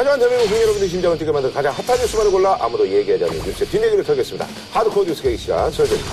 [0.00, 3.68] 하지만 대한민국 국민 여러분의 심장을 뛰게 만든 가장 핫한 뉴스만을 골라 아무도 얘기하지 않는 뉴스의
[3.68, 4.46] 뒷얘기를 털겠습니다.
[4.72, 6.10] 하드코어 뉴스 계기 시간 설정입니다.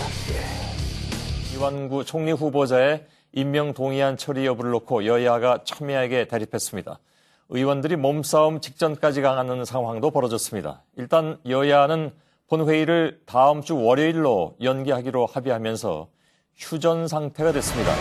[1.56, 7.00] 이완구 총리 후보자의 임명 동의안 처리 여부를 놓고 여야가 첨예하게 대립했습니다.
[7.47, 10.83] 의원들이 몸싸움 직전까지 가는 상황도 벌어졌습니다.
[10.97, 12.11] 일단 여야는
[12.49, 16.09] 본회의를 다음 주 월요일로 연기하기로 합의하면서
[16.57, 17.93] 휴전 상태가 됐습니다.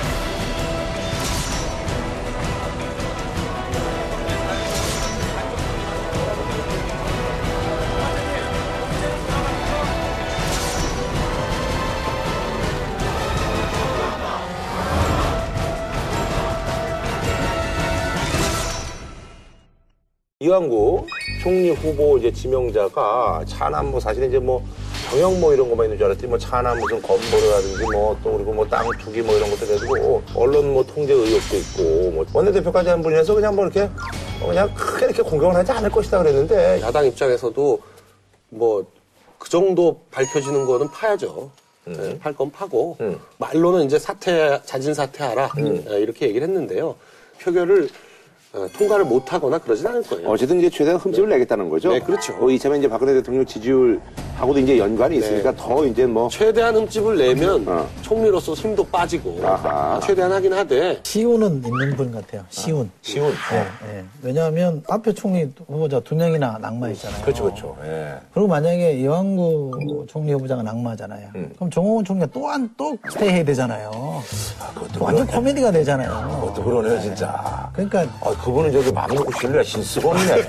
[20.46, 21.06] 이완구
[21.42, 24.62] 총리 후보 이제 지명자가 차남 뭐 사실 이제 뭐
[25.10, 28.69] 경영 뭐 이런 것만 있는 줄 알았더니 뭐 차남 무슨 건보료라든지 뭐 또 그리고 뭐
[28.69, 33.34] 땅 투기 뭐 이런 것도 해가지고 언론 뭐 통제 의혹도 있고 뭐 원내대표까지 한 분이라서
[33.34, 33.91] 그냥 뭐 이렇게
[34.41, 37.80] 어 그냥 크게 이렇게 공격을 하지 않을 것이다 그랬는데 야당 입장에서도
[38.50, 38.86] 뭐
[39.38, 41.50] 그 정도 밝혀지는 거는 파야죠.
[41.84, 43.16] 네, 팔건 파고 음.
[43.38, 46.97] 말로는 이제 사퇴 자진 사퇴하라 네, 이렇게 얘기를 했는데요.
[47.42, 48.06] 표결을 어,
[48.77, 50.29] 통과를 못하거나 그러진 않을 거예요.
[50.29, 51.93] 어쨌든 이제 최대한 흠집을 내겠다는 거죠.
[51.93, 52.35] 네, 그렇죠.
[52.41, 57.65] 어, 이참에 이제 박근혜 대통령 지지율하고도 이제 연관이 있으니까 더 이제 뭐 최대한 흠집을 내면
[57.69, 57.87] 어.
[58.03, 60.01] 총리로서 힘도 빠지고 아하.
[60.01, 62.43] 최대한 하긴 하되 시운은 있는 분 같아요.
[62.51, 62.91] 시운.
[63.03, 63.33] 쉬운.
[63.53, 64.05] 예, 예.
[64.23, 67.23] 왜냐하면 앞에 총리 후보자 두 명이나 낙마했잖아요.
[67.23, 67.77] 그렇죠, 그렇죠.
[67.84, 68.15] 예.
[68.33, 71.29] 그리고 만약에 이완구 총리 후보자가 낙마잖아요.
[71.34, 71.53] 음.
[71.57, 73.91] 그럼 정홍원 총리가 또한 또 스테이 해야 되잖아요.
[74.75, 75.33] 그것도 완전 그러네.
[75.33, 76.41] 코미디가 되잖아요.
[76.41, 77.71] 그것도 그러네요, 진짜.
[77.73, 80.42] 그러니까 아, 그분은 저기 마음 놓고 실내가 신쓰고있네.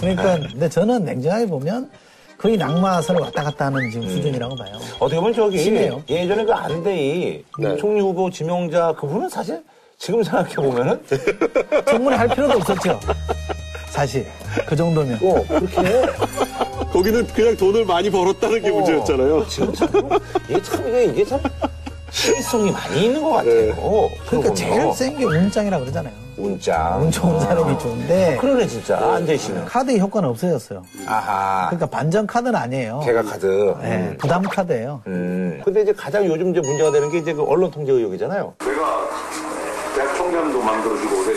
[0.00, 1.88] 그러니까 근데 저는 냉정하게 보면
[2.36, 4.72] 거의 낙마선을 왔다 갔다 하는 지금 수준이라고 봐요.
[4.98, 6.02] 어떻게 보면 저기 심해요.
[6.08, 7.76] 예전에 그 안대희 네.
[7.76, 9.62] 총리 후보 지명자 그분은 사실
[9.98, 11.00] 지금 생각해 보면은
[11.86, 12.98] 청문회 할 필요도 없었죠.
[13.90, 14.26] 사실
[14.66, 15.20] 그 정도면.
[15.22, 16.02] 어 그렇게
[16.92, 19.46] 거기는 그냥 돈을 많이 벌었다는 게 문제였잖아요.
[19.46, 19.88] 지금 참
[20.48, 21.40] 이게 참 이게 이게 참
[22.12, 23.52] 시의성이 많이 있는 것 같아요.
[23.54, 24.18] 네.
[24.28, 24.92] 그러니까 제일.
[24.94, 26.12] 센 게 운장이라고 그러잖아요.
[26.36, 27.02] 운짱.
[27.02, 29.64] 운 좋은 사람이 좋은데 그러네 진짜 안대희 씨는.
[29.64, 30.82] 카드의 효과는 없어졌어요.
[31.06, 31.66] 아하.
[31.70, 33.00] 그러니까 반전 카드는 아니에요.
[33.04, 33.74] 개가 카드.
[33.80, 35.02] 네, 부담 카드예요.
[35.06, 35.60] 음.
[35.64, 38.54] 근데 이제 가장 요즘 이제 문제가 되는 게 이제 그 언론 통제 의혹이잖아요.
[38.58, 39.08] 내가
[39.94, 41.32] 대학 총장도 만들어주고 내,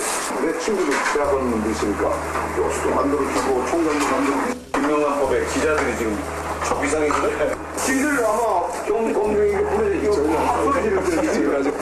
[0.52, 2.10] 내 친구도 대학원 놈도 있으니까
[2.56, 6.18] 교수도 만들어주고 총장도 만들어주고 김명한 법에 기자들이 지금
[6.68, 9.95] 초비상이거든 지들 아마 경, 검증이 보내주고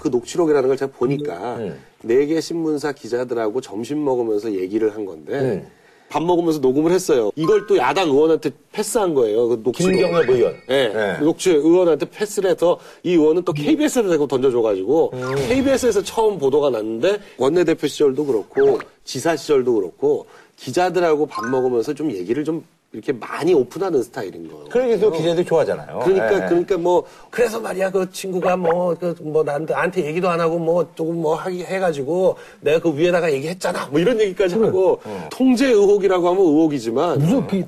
[0.01, 1.79] 그 녹취록이라는 걸 제가 보니까 음.
[2.01, 5.67] 네개 신문사 기자들하고 점심 먹으면서 얘기를 한 건데 음.
[6.13, 7.31] 밥 먹으면서 녹음을 했어요.
[7.35, 9.47] 이걸 또 야당 의원한테 패스한 거예요.
[9.47, 9.91] 그 녹취록.
[9.91, 10.53] 김경엽 의원.
[10.67, 10.89] 네.
[10.89, 11.17] 네.
[11.19, 15.35] 녹취 의원한테 패스를 해서 이 의원은 또 KBS에다 대고 던져줘가지고 음.
[15.47, 20.27] KBS에서 처음 보도가 났는데 원내대표 시절도 그렇고 지사 시절도 그렇고
[20.57, 24.65] 기자들하고 밥 먹으면서 좀 얘기를 좀 이렇게 많이 오픈하는 스타일인 거예요.
[24.69, 25.99] 그러니까 또 기자들이 좋아하잖아요.
[26.03, 26.47] 그러니까 예.
[26.47, 31.33] 그러니까 뭐 그래서 말이야 그 친구가 뭐그뭐 나한테 나한테 얘기도 안 하고 뭐 조금 뭐
[31.33, 35.27] 하기 해가지고 내가 그 위에다가 얘기했잖아 뭐 이런 얘기까지 하고 어.
[35.31, 37.65] 통제 의혹이라고 하면 의혹이지만 무슨 그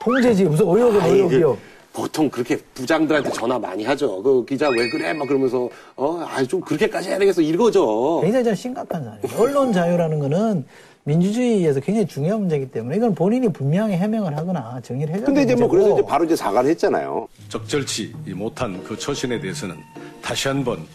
[0.00, 1.56] 통제지 무슨 의혹은 아, 의혹이요.
[1.92, 4.20] 보통 그렇게 부장들한테 전화 많이 하죠.
[4.24, 5.12] 그 기자 왜 그래?
[5.12, 8.22] 막 그러면서 어 아 좀 그렇게까지 해야 되겠어 이거죠.
[8.22, 9.40] 굉장히 좀 심각한 사안이에요.
[9.40, 10.64] 언론 자유라는 거는
[11.04, 15.68] 민주주의에서 굉장히 중요한 문제이기 때문에 이건 본인이 분명히 해명을 하거나 정리를 해야 근데 이제 뭐
[15.68, 17.28] 그래서 문제고 이제 바로 이제 사과를 했잖아요.
[17.48, 19.76] 적절치 못한 그 처신에 대해서는
[20.22, 20.86] 다시 한번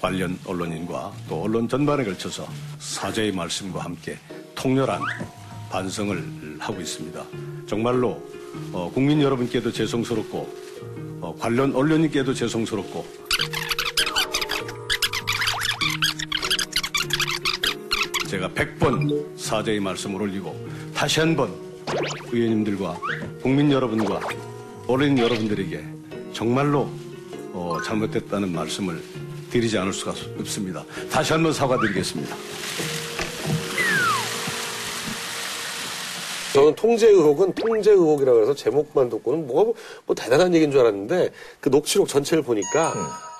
[0.00, 2.46] 관련 언론인과 또 언론 전반에 걸쳐서
[2.78, 4.16] 사죄의 말씀과 함께
[4.54, 5.00] 통렬한
[5.70, 6.22] 반성을
[6.58, 7.24] 하고 있습니다.
[7.66, 8.20] 정말로
[8.72, 10.46] 어, 국민 여러분께도 죄송스럽고
[11.22, 13.06] 어, 관련 언론인께도 죄송스럽고
[18.32, 20.56] 제가 100번 사죄의 말씀을 올리고
[20.94, 21.52] 다시 한 번
[22.32, 22.98] 의원님들과
[23.42, 24.20] 국민 여러분과
[24.86, 25.84] 어린 여러분들에게
[26.32, 26.88] 정말로
[27.52, 29.02] 어, 잘못됐다는 말씀을
[29.50, 30.82] 드리지 않을 수가 없습니다.
[31.10, 32.34] 다시 한 번 사과드리겠습니다.
[36.54, 39.74] 저는 통제 의혹은 통제 의혹이라고 해서 제목만 듣고는 뭐가 뭐,
[40.06, 41.30] 뭐 대단한 얘기인 줄 알았는데
[41.60, 43.31] 그 녹취록 전체를 보니까 음.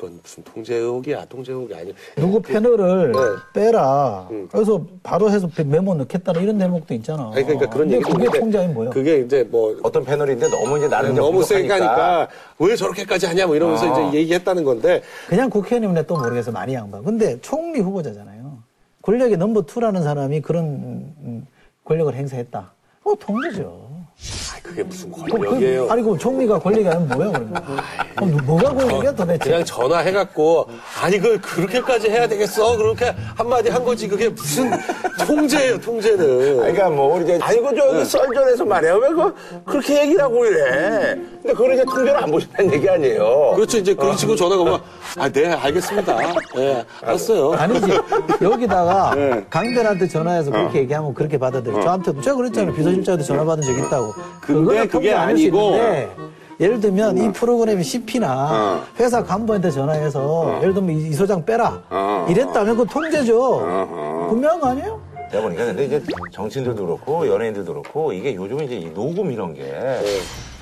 [0.00, 1.92] 아 이건 무슨 통제 의혹이야 통제 의혹이 아니야.
[2.16, 3.18] 누구 패널을 네.
[3.52, 4.28] 빼라.
[4.30, 4.48] 음.
[4.50, 7.30] 그래서 바로 해서 메모 넣겠다는 이런 대목도 있잖아.
[7.34, 8.90] 아니, 그러니까 그런 얘기도 그게 통제이 뭐야?
[8.90, 11.68] 그게 이제 뭐 어떤 패널인데 너무 이제 나는 너무 세게.
[11.70, 14.08] 하니까 왜 저렇게까지 하냐 뭐 이러면서 어.
[14.08, 17.04] 이제 얘기했다는 건데 그냥 국회의원이면 또 모르겠어 많이 양반.
[17.04, 18.58] 근데 총리 후보자잖아요.
[19.02, 21.46] 권력의 넘버 투라는 사람이 그런 음,
[21.84, 22.72] 권력을 행사했다.
[23.04, 23.89] 어 통제죠.
[24.62, 25.90] 그게 무슨 그- 그- 권력이에요.
[25.90, 27.62] 아니, 그럼 총리가 권력이 아니면 뭐야, 그러면?
[28.14, 29.38] 그럼 뭐가 권력이야, 도대체?
[29.50, 30.68] 그냥 전화해갖고
[31.02, 34.70] 아니 그걸 그렇게까지 해야 되겠어 그렇게 한마디 한 거지 그게 무슨
[35.26, 39.34] 통제예요 통제는 그러니까 뭐 우리 이제 아이고 저기 썰전에서 말이야 왜 그,
[39.64, 44.16] 그렇게 얘기를 하고 이래 근데 그걸 이제 통계를 안 보신다는 얘기 아니에요 그렇죠 이제 그런
[44.16, 44.80] 식으로 전화가 오면
[45.18, 46.18] 아 네 알겠습니다
[46.58, 47.86] 예 알았어요 아니지.
[48.42, 49.14] 여기다가
[49.48, 51.80] 강변한테 전화해서 그렇게 얘기하면 그렇게 받아들여.
[51.82, 52.74] 저한테도 제가 그랬잖아요.
[52.74, 54.09] 비서실장한테 전화 받은 적 있다고.
[54.40, 55.76] 근데 그거는 그게 아니고
[56.60, 62.26] 예를 들면 이 프로그램이 CP나 회사 간부한테 전화해서 예를 들면 이, 이 소장 빼라.
[62.28, 64.26] 이랬다면 그거 통제죠.
[64.28, 65.00] 분명한 거 아니에요?
[65.30, 66.02] 내가 보니까 근데 이제
[66.32, 69.72] 정치인들도 그렇고 연예인들도 그렇고 이게 요즘 이제 이 녹음 이런 게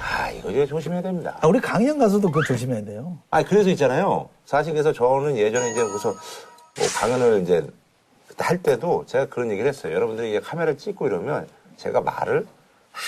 [0.00, 1.36] 아, 이거 이제 조심해야 됩니다.
[1.40, 3.16] 아, 우리 강연 가서도 그거 조심해야 돼요.
[3.30, 4.28] 아, 그래서 있잖아요.
[4.44, 7.66] 사실 그래서 저는 예전에 이제 무슨 뭐 강연을 이제
[8.36, 9.92] 할 때도 제가 그런 얘기를 했어요.
[9.94, 12.46] 여러분들이 이게 카메라를 찍고 이러면 제가 말을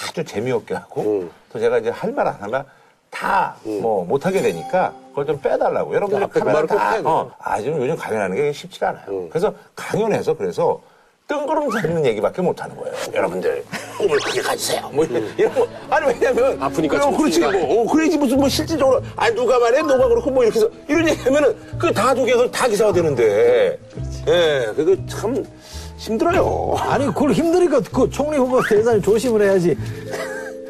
[0.08, 2.64] 아주 재미없게 하고 또 제가 이제 할 말 안 하면
[3.10, 5.90] 다 뭐 못하게 되니까 그걸 좀 빼달라고.
[5.90, 7.00] 그 카메라 말을 꼭 다.
[7.04, 9.28] 어, 아, 지금 요즘 강연하는 게 쉽지가 않아요.
[9.28, 10.81] 그래서 강연해서 그래서
[11.26, 12.94] 뜬구름 잡는 얘기밖에 못 하는 거예요.
[13.12, 13.64] 여러분들
[13.98, 14.88] 꿈을 크게 가지세요.
[14.92, 15.66] 뭐 이런, 이런 거.
[15.90, 17.40] 아니 왜냐면 아프니까 그럼 그렇지.
[17.40, 17.50] 뭐.
[17.82, 21.20] 어, 그래야지 무슨 뭐 실질적으로 아니 누가 말해 누가 그렇고 뭐 이렇게 해서 이런 얘기
[21.22, 23.78] 하면은 그 다 두개 그걸 다 기사가 되는데
[24.28, 25.44] 예 그거 참
[26.00, 29.76] 힘들어요 아니, 그걸 힘드니까 그 총리 후보 대사님 조심을 해야지.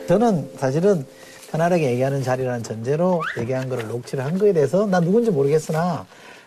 [0.09, 1.07] 저는 사실은
[1.53, 6.05] 편안하게 얘기하는 자리라는 전제로 얘기한 거를 녹취를 한 거에 대해서 난 누군지 모르겠으나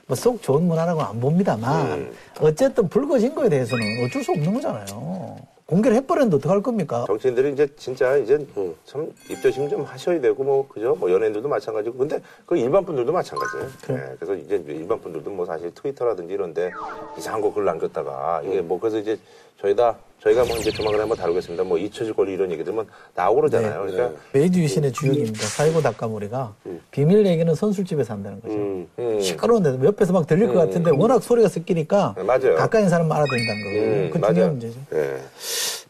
[0.08, 5.38] 뭐 속 좋은 문화라고는 안 봅니다만 어쨌든 불거진 거에 대해서는 어쩔 수 없는 거잖아요.
[5.74, 7.04] 공개를 해버렸는데 어떡할 겁니까?
[7.08, 8.46] 정치인들이 이제 진짜 이제
[8.86, 10.96] 참 입조심 좀 하셔야 되고 뭐 그죠?
[10.96, 11.98] 뭐 연예인들도 마찬가지고.
[11.98, 13.66] 근데 그 일반 분들도 마찬가지예요.
[13.90, 16.72] 예, 그래서 이제 일반 분들도 뭐 사실 트위터라든지 이런데
[17.18, 19.18] 이상한 거 글 남겼다가 이게 뭐 그래서 이제
[19.60, 23.86] 저희 다 저희가 뭐 이제 조만간에 한번 다루겠습니다 뭐 잊혀질 권리 이런 얘기들만 나오고 그러잖아요
[23.86, 25.46] 그러니까 메이지 유신의 주역입니다.
[25.46, 26.54] 사이고 다카모리가
[26.92, 28.54] 비밀 얘기는 선술집에서 한다는 거죠.
[28.56, 29.20] 음.
[29.20, 32.56] 시끄러운데 옆에서 막 들릴 것 같은데 워낙 소리가 섞이니까 네, 맞아요.
[32.56, 33.84] 가까이 있는 사람만 알아듣는다는 거예요.
[33.84, 34.22] 음, 그.
[34.22, 34.80] 중요한 문제죠.
[34.94, 35.18] 예.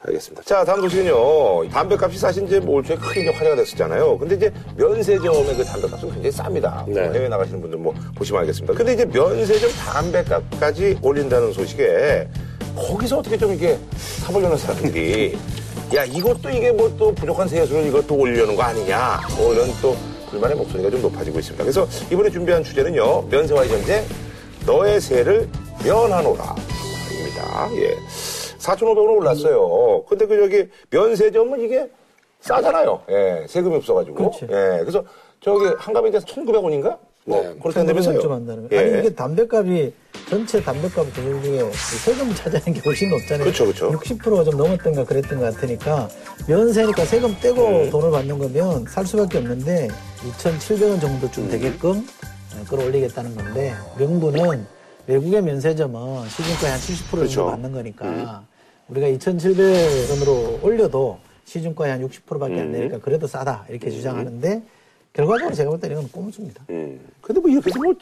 [0.06, 0.44] 알겠습니다.
[0.44, 1.70] 자, 다음 소식은요.
[1.70, 4.18] 담배값이 사실 이제 뭐올 초에 크게 화제가 됐었잖아요.
[4.18, 6.86] 근데 이제 면세점의 그 담배값은 굉장히 쌉니다.
[6.88, 7.04] 네.
[7.04, 8.74] 뭐 해외 나가시는 분들 뭐 보시면 알겠습니다.
[8.74, 12.28] 근데 이제 면세점 담배값까지 올린다는 소식에
[12.76, 15.38] 거기서 어떻게 좀 이게 사보려는 사람들이
[15.96, 19.20] 야, 이것도 이게 뭐 또 부족한 세수를 이것도 올리려는 거 아니냐.
[19.38, 19.96] 뭐 이런 또
[20.30, 21.64] 불만의 목소리가 좀 높아지고 있습니다.
[21.64, 23.24] 그래서 이번에 준비한 주제는요.
[23.30, 24.04] 면세와의 전쟁,
[24.66, 25.48] 너의 세를
[25.84, 26.56] 면하노라.
[27.12, 27.70] 입니다.
[27.76, 27.96] 예.
[28.58, 30.04] 4,500원 올랐어요.
[30.08, 31.90] 근데 그 저기 면세점은 이게
[32.42, 33.02] 싸잖아요.
[33.10, 33.46] 예.
[33.48, 34.16] 세금이 없어가지고.
[34.16, 34.44] 그렇지.
[34.44, 34.80] 예.
[34.80, 35.04] 그래서
[35.42, 36.98] 저기 한갑에 이제 1,900원인가?
[37.26, 37.56] 뭐 네.
[37.62, 38.20] 그렇게 한다면서요.
[38.20, 38.78] 좀 한다는 예.
[38.78, 39.94] 아니 이게 담배값이
[40.30, 41.72] 전체 담배값 비율 중에
[42.04, 43.44] 세금 차지하는 게 훨씬 높잖아요.
[43.46, 43.92] 그렇죠, 그렇죠.
[43.92, 46.10] 60%가 좀 넘었던가 그랬던 것 같으니까
[46.48, 47.90] 면세니까 세금 떼고 음.
[47.90, 49.88] 돈을 받는 거면 살 수밖에 없는데
[50.38, 51.00] 2,700원 음.
[51.00, 52.06] 정도쯤 되게끔
[52.56, 54.66] 어, 끌어올리겠다는 건데 명분은
[55.08, 57.46] 외국의 면세점은 시중가의 한 70% 정도 그렇죠.
[57.48, 58.44] 받는 거니까
[58.90, 64.62] 우리가 2,700원으로 올려도 시중가의 한 60%밖에 안 되니까 그래도 싸다 이렇게 주장하는데
[65.14, 66.66] 결과적으로 제가 볼 때는 이건 꼼수입니다.
[66.70, 67.00] 음.
[67.22, 67.94] 근데 뭐 이렇게 해서 뭐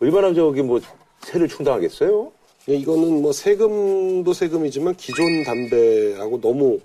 [0.00, 0.80] 얼마나 저기 뭐
[1.20, 2.32] 세를 충당하겠어요?
[2.68, 6.78] 예, 이거는 뭐 세금도 세금이지만 기존 담배하고 너무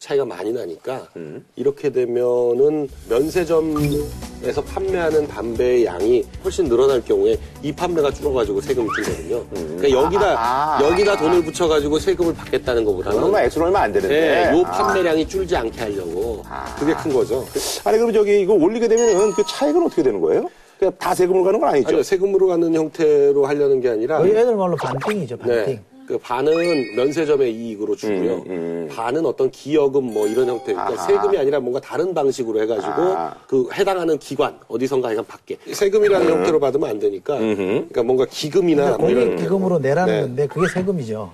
[0.00, 1.06] 차이가 많이 나니까
[1.54, 9.46] 이렇게 되면은 면세점에서 판매하는 담배의 양이 훨씬 늘어날 경우에 이 판매가 줄어가지고 세금이 줄거든요.
[9.76, 14.50] 그러니까 여기다 여기다 돈을 붙여가지고 세금을 받겠다는 것보다는 얼마 액수는 얼마 안 되는데.
[14.50, 16.42] 네, 요 판매량이 줄지 않게 하려고
[16.76, 17.46] 그게 큰 거죠.
[17.84, 20.50] 아니 그럼 저기 이거 올리게 되면은 그 차익은 어떻게 되는 거예요?
[20.82, 21.88] 그냥 다 세금으로 가는 건 아니죠?
[21.90, 25.64] 아니요, 세금으로 가는 형태로 하려는 게 아니라 거의 애들 말로 반띵이죠, 반띵.
[25.64, 25.80] 네.
[26.04, 28.42] 그 반은 면세점의 이익으로 주고요.
[28.48, 30.72] 음, 반은 어떤 기여금 뭐 이런 형태.
[30.72, 31.06] 그러니까 아하.
[31.06, 33.36] 세금이 아니라 뭔가 다른 방식으로 해가지고 아.
[33.46, 35.58] 그 해당하는 기관 어디선가 그냥 받게.
[35.72, 37.38] 세금이라는 형태로 받으면 안 되니까.
[37.38, 40.20] 그러니까 뭔가 기금이나 뭐 이런 공익 기금으로 내라는 네.
[40.22, 41.32] 건데 그게 세금이죠.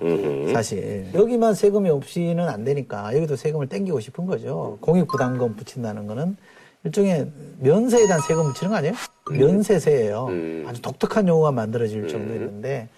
[0.52, 4.76] 사실 여기만 세금이 없이는 안 되니까 여기도 세금을 땡기고 싶은 거죠.
[4.82, 6.36] 공익 부담금 붙인다는 거는
[6.84, 7.26] 일종의
[7.60, 8.94] 면세에 대한 세금 붙이는 거 아니에요?
[9.30, 10.28] 면세세예요.
[10.66, 12.88] 아주 독특한 용어가 만들어질 정도였는데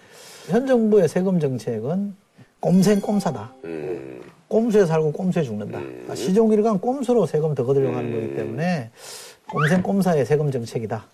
[0.47, 2.15] 현 정부의 세금 정책은
[2.59, 3.53] 꼼생 꼼사다.
[4.47, 5.79] 꼼수에 살고 꼼수에 죽는다.
[5.79, 8.91] 그러니까 시종일관 꼼수로 세금 더 거두려고 하는 거기 때문에
[9.49, 11.05] 꼼생 꼼사의 세금 정책이다.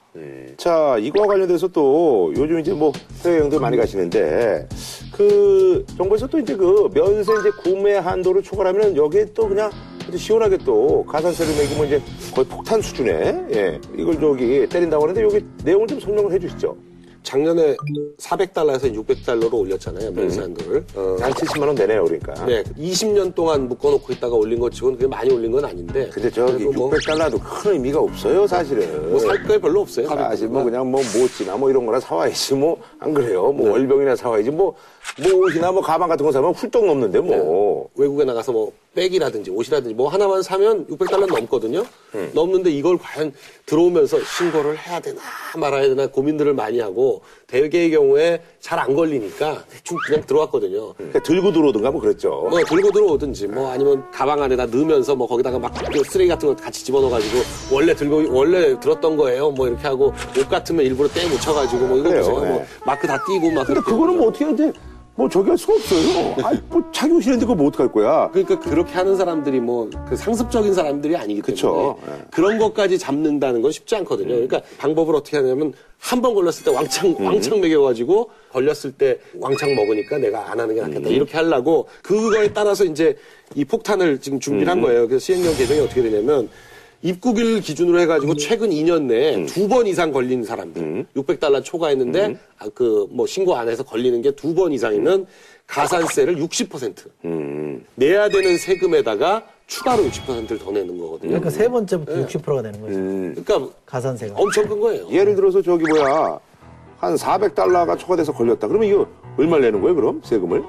[0.58, 2.92] 자, 이거와 관련돼서 또 요즘 이제 뭐
[3.24, 4.68] 해외여행들 많이 가시는데
[5.14, 9.72] 그 정부에서 또 이제 그 면세 이제 구매 한도를 초과하면 여기에 또 그냥
[10.08, 12.02] 아주 시원하게 또 가산세를 매기면 이제
[12.34, 16.76] 거의 폭탄 수준에 예, 이걸 저기 때린다고 하는데 여기 내용을 좀 설명을 해 주시죠.
[17.24, 17.76] 작년에
[18.20, 20.12] 400달러에서 600달러로 올렸잖아요.
[20.12, 20.86] 면세 한도를.
[20.96, 22.34] 어, 한 70만 원 되네요, 그러니까.
[22.46, 26.10] 네, 20년 동안 묶어놓고 있다가 올린 것 치고는 그게 많이 올린 건 아닌데.
[26.14, 29.10] 근데 저기 뭐, 600달러도 큰 의미가 없어요, 사실은.
[29.10, 30.08] 뭐살 게 별로 없어요.
[30.08, 33.52] 사실 뭐 그냥 뭐 모찌나 뭐 이런 거나 사와야지 뭐 안 그래요?
[33.52, 34.74] 뭐 월병이나 사와야지 뭐,
[35.22, 37.90] 뭐 옷이나 뭐 가방 같은 거 사면 훌쩍 넘는데 뭐.
[37.96, 38.72] 외국에 나가서 뭐
[39.08, 41.86] 백이라든지 옷이라든지 뭐 하나만 사면 600달러 넘거든요.
[42.34, 43.32] 넘는데 이걸 과연
[43.68, 45.22] 들어오면서 신고를 해야 되나
[45.56, 50.94] 말아야 되나 고민들을 많이 하고 대개의 경우에 잘 안 걸리니까 대충 그냥 들어왔거든요.
[50.94, 52.48] 그러니까 들고 들어오든가 뭐 그랬죠.
[52.50, 56.86] 뭐 들고 들어오든지 뭐 아니면 가방 안에다 넣으면서 뭐 거기다가 막그 쓰레기 같은 거 같이
[56.86, 61.98] 집어넣어가지고 원래 들고 원래 들었던 거예요 뭐 이렇게 하고 옷 같으면 일부러 떼 묻혀가지고 뭐
[61.98, 62.22] 이거 네.
[62.22, 64.72] 뭐 마크 다 띄고 막 근데 그거는 뭐 어떻게 하는데
[65.18, 66.36] 뭐 저기 할 수가 없어요.
[66.46, 68.30] 아니, 뭐 자기 옷이는데 그거 뭐 어떡할 거야.
[68.32, 71.98] 그러니까 그렇게 하는 사람들이 뭐 그 상습적인 사람들이 아니기 때문에 그쵸.
[72.08, 72.26] 예.
[72.32, 74.30] 그런 것까지 잡는다는 건 쉽지 않거든요.
[74.36, 77.26] 그러니까 방법을 어떻게 하냐면 한 번 걸렸을 때 왕창 음.
[77.26, 80.88] 왕창 먹여가지고 걸렸을 때 왕창 먹으니까 내가 안 하는 게 음.
[80.88, 83.18] 낫겠다 이렇게 하려고 그거에 따라서 이제
[83.56, 84.72] 이 폭탄을 지금 준비를 음.
[84.72, 85.08] 한 거예요.
[85.08, 86.48] 그래서 시행령 개정이 어떻게 되냐면
[87.12, 89.46] 입국일 기준으로 해가지고 최근 2년 내에 음.
[89.46, 92.40] 두번 이상 걸린 사람들 600달러 초과했는데 음.
[92.74, 95.26] 그뭐 신고 안 해서 걸리는 게 두 번 이상이면
[95.68, 97.86] 가산세를 60% 음.
[97.96, 101.30] 내야 되는 세금에다가 추가로 60%를 더 내는 거거든요.
[101.30, 103.44] 그러니까 세 번째부터 60%가 되는 거죠.
[103.44, 104.34] 그러니까 가산세가.
[104.38, 105.08] 엄청 큰 거예요.
[105.12, 106.40] 예를 들어서 저기 뭐야.
[106.98, 108.68] 한 400달러가 초과돼서 걸렸다.
[108.68, 110.22] 그러면 이거 얼마 내는 거예요, 그럼?
[110.26, 110.64] 세금을?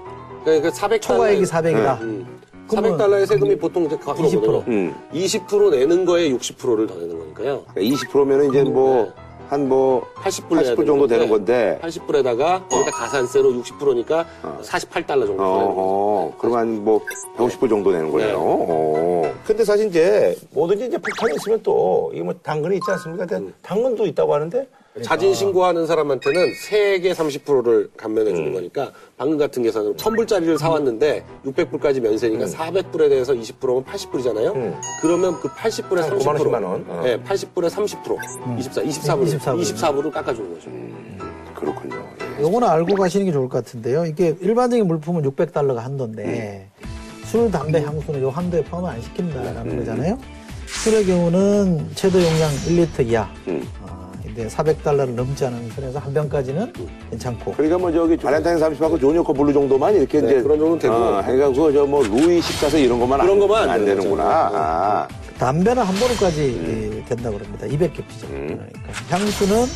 [0.44, 1.00] 그러니까 400달러.
[1.00, 2.00] 초과액이 400이다.
[2.02, 2.37] 음.
[2.68, 4.40] 그러면 400달러의 세금이 보통 이제 그거거든요.
[4.62, 4.68] 20%.
[4.68, 4.94] 음.
[5.12, 7.64] 20% 내는 거에 60%를 더 내는 거니까요.
[7.72, 9.12] 그러니까 20%면은 이제 뭐,
[9.48, 11.78] 한 뭐, 80불, 80불 정도 되는 건데.
[11.82, 14.26] 80불에다가 거기다 가산세로 60%니까
[14.62, 15.74] 48달러 정도 더 내는 거죠.
[15.76, 17.00] 어, 그러면 뭐
[17.38, 18.28] 150불 정도 내는 거예요.
[18.28, 18.34] 네.
[18.36, 19.34] 어.
[19.46, 23.24] 근데 사실 이제 뭐든지 이제 폭탄이 있으면 또 이게 뭐 당근이 있지 않습니까?
[23.38, 23.54] 음.
[23.62, 24.68] 당근도 있다고 하는데
[25.02, 32.46] 자진 신고하는 사람한테는 세액의 30%를 감면해 주는 거니까 방금 같은 계산으로 1000불짜리를 사왔는데 600불까지 면세니까
[32.46, 34.78] 400불에 대해서 20%면 80불이잖아요.
[35.00, 36.20] 그러면 그 80불에 한 30%.
[36.20, 36.84] 9만 원, 10만 원.
[36.88, 37.00] 어.
[37.04, 38.58] 네, 80불에 30%.
[38.58, 39.38] 24, 24불.
[39.38, 39.62] 24불.
[39.62, 40.70] 24불을 깎아주는 거죠.
[41.54, 41.96] 그렇군요.
[42.38, 42.42] 예.
[42.42, 44.06] 요거는 알고 가시는 게 좋을 것 같은데요.
[44.06, 46.70] 이게 일반적인 물품은 600달러가 한도인데
[47.24, 50.18] 술, 담배, 향수는 요 한도에 포함을 안 시킨다라는 거잖아요.
[50.66, 53.22] 술의 경우는 최대 용량 1리터 이하.
[53.22, 53.87] 아,
[54.38, 56.72] 근데 400달러를 넘지 않은 선에서 한 병까지는
[57.10, 57.54] 괜찮고.
[57.54, 60.94] 그러니까 뭐 저기 발렌타인 30하고 조니워커 블루 정도만 이렇게 네, 이제 그런 정도는 되고.
[60.94, 64.22] 어, 그러니까 그거 저 뭐 루이 14세 이런 것만 그런 안, 것만 안안 되는 되는구나.
[64.24, 65.08] 아.
[65.38, 67.66] 담배는 한 보루까지 된다고 그럽니다.
[67.66, 68.28] 200개비죠.
[68.28, 68.66] 그러니까
[69.08, 69.66] 향수는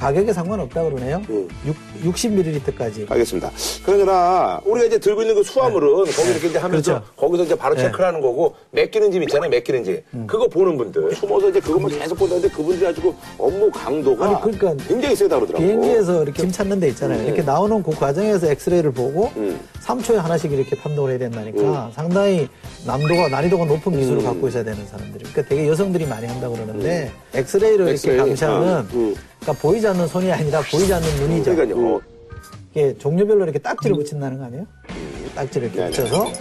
[0.00, 1.20] 가격에 상관없다 그러네요.
[1.28, 1.46] 음.
[1.66, 1.76] 6,
[2.14, 3.10] 60ml까지.
[3.10, 3.50] 알겠습니다.
[3.84, 7.12] 그러나 우리가 이제 들고 있는 그 수화물은 거기 이렇게 이제 하면서 그렇죠.
[7.16, 7.82] 거기서 이제 바로 네.
[7.82, 9.50] 체크를 하는 거고 맡기는 짐 있잖아요.
[9.50, 10.02] 맡기는 짐.
[10.26, 15.14] 그거 보는 분들 숨어서 이제 그것만 계속 보는데 그분들이 아주 업무 강도가 아니, 그러니까 굉장히
[15.14, 15.62] 세다 그러더라고.
[15.62, 17.22] 비행기에서 이렇게 짐 찾는 데 있잖아요.
[17.26, 19.60] 이렇게 나오는 그 과정에서 엑스레이를 보고 음.
[19.84, 22.48] 3초에 하나씩 이렇게 판독을 해야 된다니까 상당히
[22.86, 25.24] 난도가, 난이도가 높은 기술을 갖고 있어야 되는 사람들이.
[25.24, 28.16] 그러니까 되게 여성들이 많이 한다고 그러는데 엑스레이를 이렇게 엑스레이.
[28.18, 29.14] 감시하는 음, 음.
[29.40, 31.54] 그러니까 보이지 않는 손이 아니라 보이지 않는 눈이죠.
[31.56, 31.96] 그러니까요.
[31.96, 32.00] 어,
[32.72, 34.66] 이게 종류별로 이렇게 딱지를 붙인다는 거 아니에요?
[35.34, 35.90] 딱지를 이렇게 네네.
[35.90, 36.32] 붙여서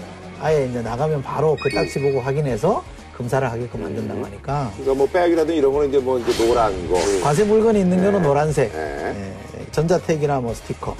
[0.42, 2.84] 아예 이제 나가면 바로 그 딱지 보고 확인해서
[3.18, 6.96] 검사를 하게끔 만든다고 하니까 그러니까 뭐 백이라든 이런 거는 이제 뭐 이제 노란 거.
[7.22, 9.34] 과세 물건이 있는 거는 노란색, 네.
[9.60, 10.96] 예, 전자택이나 뭐 스티커,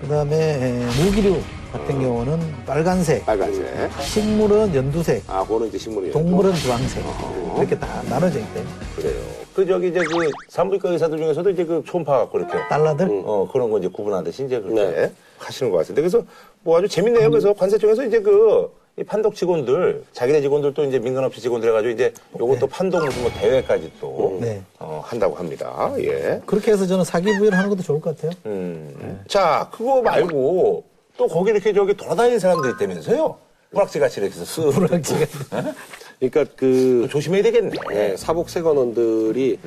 [0.00, 1.38] 그 다음에 무기류
[1.72, 3.64] 같은 경우는 빨간색, 빨간색.
[4.00, 6.12] 식물은 연두색, 아, 그거는 이제 식물이에요.
[6.12, 7.04] 동물은 주황색
[7.58, 8.64] 이렇게 다 나눠져 있대요.
[8.96, 9.41] 그래요.
[9.54, 13.70] 그 저기 이제 그 산부인과 의사들 중에서도 이제 그 초음파 갖고 이렇게 달러들 어 그런
[13.70, 15.12] 거 이제 구분하듯이 이제 그렇게 네.
[15.38, 16.22] 하시는 것 같은데 그래서
[16.62, 17.30] 뭐 아주 재밌네요.
[17.30, 18.70] 그래서 관세청에서 이제 그.
[18.98, 23.90] 이 판독 직원들, 자기네 직원들도 이제 민간업체 직원들 해가지고 이제 요것도 판독 무슨 뭐 대회까지
[23.98, 24.60] 또, 네.
[24.78, 25.94] 어, 한다고 합니다.
[25.96, 26.42] 예.
[26.44, 28.38] 그렇게 해서 저는 사기 부여를 하는 것도 좋을 것 같아요.
[28.44, 29.24] 음.
[29.26, 30.84] 자, 그거 말고
[31.16, 33.38] 또 거기 이렇게 저기 돌아다니는 사람들이 있다면서요?
[33.70, 34.72] 뿌락지 같이 이렇게 해서 쓱.
[34.74, 35.26] 불확지가
[36.30, 37.70] 그러니까 그 조심해야 되겠네.
[37.90, 39.58] 네, 사복 세관원들이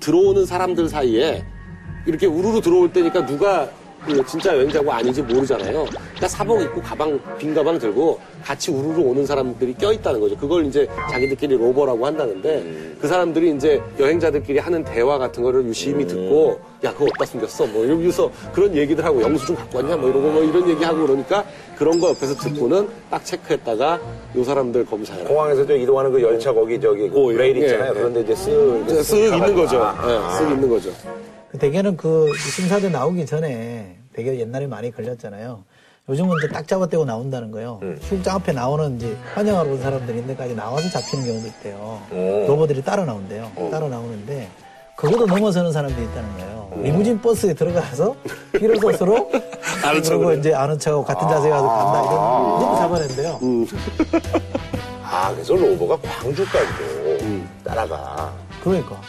[0.00, 1.44] 들어오는 사람들 사이에
[2.04, 3.70] 이렇게 우르르 들어올 때니까 누가
[4.04, 5.84] 그 진짜 여행자고 아닌지 모르잖아요.
[5.84, 10.36] 그러니까 사복 입고 가방 빈 가방 들고 같이 우르르 오는 사람들이 껴 있다는 거죠.
[10.36, 16.60] 그걸 이제 자기들끼리 로버라고 한다는데 그 사람들이 이제 여행자들끼리 하는 대화 같은 거를 유심히 듣고
[16.82, 17.66] 야 그거 어디다 숨겼어?
[17.66, 19.96] 뭐 이러면서 그런 얘기들 하고 영수증 갖고 왔냐?
[19.96, 21.44] 뭐 이러고 뭐 이런 얘기 하고 그러니까
[21.76, 24.00] 그런 거 옆에서 듣고는 딱 체크했다가
[24.36, 25.28] 요 사람들 검사해라.
[25.28, 27.86] 공항에서 저 이동하는 그 열차 거기 저기 그 레일 있잖아요.
[27.86, 27.94] 예, 예.
[27.94, 28.48] 그런데 이제 쓱.
[28.86, 29.82] 이렇게 쓱 있는 거죠.
[29.82, 30.90] 아, 예, 쓱 있는 거죠.
[31.58, 35.64] 대개는 그 심사대 나오기 전에 되게 옛날에 많이 걸렸잖아요.
[36.08, 37.80] 요즘은 이제 딱 잡아떼고 나온다는 거예요.
[38.08, 42.02] 출장 앞에 나오는 이제 환영하러 온 사람들이 있는데까지 나와서 잡히는 경우도 있대요.
[42.12, 42.46] 오.
[42.48, 43.50] 로버들이 따라 나온대요.
[43.70, 44.48] 따라 나오는데
[44.96, 46.72] 그것도 넘어서는 사람들이 있다는 거예요.
[46.82, 48.14] 리무진 버스에 들어가서
[48.52, 49.30] 비로소스로
[49.84, 52.14] 아는 그리고 이제 아는 척하고 같은 자세에 가서 간다 이런
[52.60, 53.38] 너무 잡아낸대요.
[53.42, 53.66] 음.
[55.02, 57.18] 아, 그래서 로버가 광주까지도
[57.64, 58.32] 따라가.
[58.62, 59.00] 그러니까.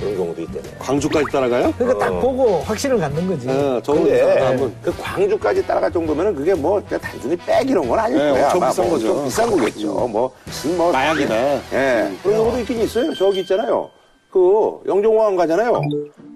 [0.00, 0.68] 그런 경우도 있대네.
[0.78, 1.72] 광주까지 따라가요?
[1.76, 3.48] 그러니까 딱 보고 확신을 갖는 거지.
[3.48, 7.98] 어, 저거 근데 한번 그 광주까지 따라갈 정도면은 그게 뭐 그냥 단순히 백 이런 건
[7.98, 8.44] 아닐 네, 거야.
[8.46, 9.06] 엄청 아마 비싼 뭐 거죠.
[9.06, 10.08] 좀 비싼 거겠죠.
[10.08, 11.54] 뭐 무슨 뭐 마약이다.
[11.74, 12.12] 예.
[12.22, 13.14] 그런 경우도 있긴 있어요.
[13.14, 13.90] 저기 있잖아요.
[14.30, 15.82] 그 영종공항 가잖아요.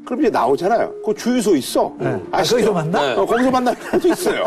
[0.04, 0.94] 그럼 이제 나오잖아요.
[1.04, 1.92] 그 주유소 있어.
[2.30, 3.14] 아, 거기서 만나?
[3.14, 4.44] 어, 거기서 만나는 사람도 있어요.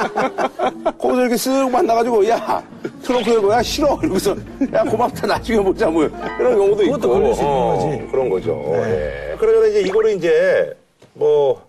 [0.97, 2.63] 거기서 이렇게 쓱 만나가지고, 야,
[3.01, 3.99] 트렁크 열고, 야, 싫어.
[4.03, 4.35] 이러고서,
[4.73, 5.25] 야, 고맙다.
[5.25, 5.87] 나중에 보자.
[5.89, 6.93] 뭐, 이런 경우도 있고.
[6.93, 7.87] 그것도 걸릴 수 있는 어, 거지.
[7.87, 8.07] 네.
[8.11, 8.71] 그런 거죠.
[8.75, 9.35] 예.
[9.39, 10.77] 그러면 이제 이거를 이제,
[11.13, 11.67] 뭐,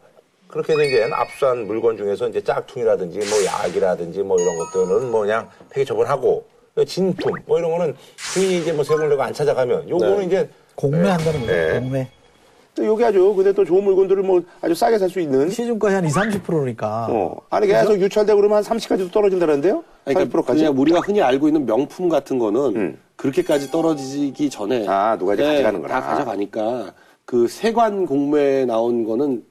[0.48, 5.48] 그렇게 해서 이제 압수한 물건 중에서 이제 짝퉁이라든지 뭐 약이라든지 뭐 이런 것들은 뭐 그냥
[5.68, 6.42] 폐기 처분하고
[6.86, 7.94] 진품 뭐 이런 거는
[8.32, 10.24] 주인이 이제 뭐 세금을 내고 안 찾아가면 요거는 네.
[10.24, 11.52] 이제 공매한다는 거죠.
[11.52, 11.80] 네.
[11.80, 12.08] 공매.
[12.78, 16.04] 또 요게 아주 근데 또 좋은 물건들을 뭐 아주 싸게 살 수 있는 시중가에 한
[16.04, 17.08] 20, 30%니까.
[17.10, 17.36] 어.
[17.50, 19.82] 아니 계속 유찰되고 그러면 한 30까지도 떨어진다는데요?
[20.04, 20.58] 그러니까 40%까지?
[20.60, 22.98] 그냥 우리가 흔히 알고 있는 명품 같은 거는 음.
[23.16, 26.00] 그렇게까지 떨어지기 전에 아, 누가 이제 네, 가져가는 거라.
[26.00, 26.92] 다 가져가니까
[27.24, 29.42] 그 세관 공매에 나온 거는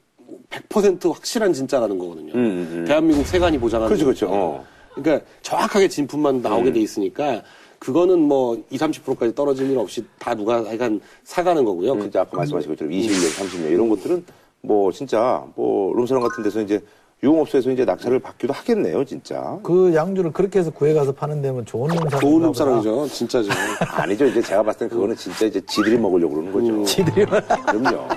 [0.49, 2.33] 100% 확실한 진짜라는 거거든요.
[2.33, 2.85] 음, 음, 음.
[2.87, 4.27] 대한민국 세관이 보장하는 그렇죠, 그렇죠.
[4.29, 4.65] 어.
[4.93, 7.41] 그러니까 정확하게 진품만 나오게 돼 있으니까
[7.79, 11.95] 그거는 뭐 20, 30%까지 떨어질 일 없이 다 누가 하여간 사가는 거고요.
[11.95, 14.25] 그 진짜 아까 말씀하신 것처럼 21년, 30년 이런 것들은
[14.61, 16.81] 뭐 진짜 뭐 룸사롱 같은 데서 이제
[17.23, 19.57] 유흥업소에서 이제 낙찰을 받기도 하겠네요, 진짜.
[19.63, 22.19] 그 양주를 그렇게 해서 구해가서 파는 데면 좋은 놈사람.
[22.19, 23.07] 좋은 놈사람이죠.
[23.07, 23.49] 진짜죠.
[23.89, 24.25] 아니죠.
[24.27, 26.83] 이제 제가 봤을 땐 그거는 진짜 이제 지들이 먹으려고 그러는 거죠.
[26.85, 28.07] 지들이 그럼요.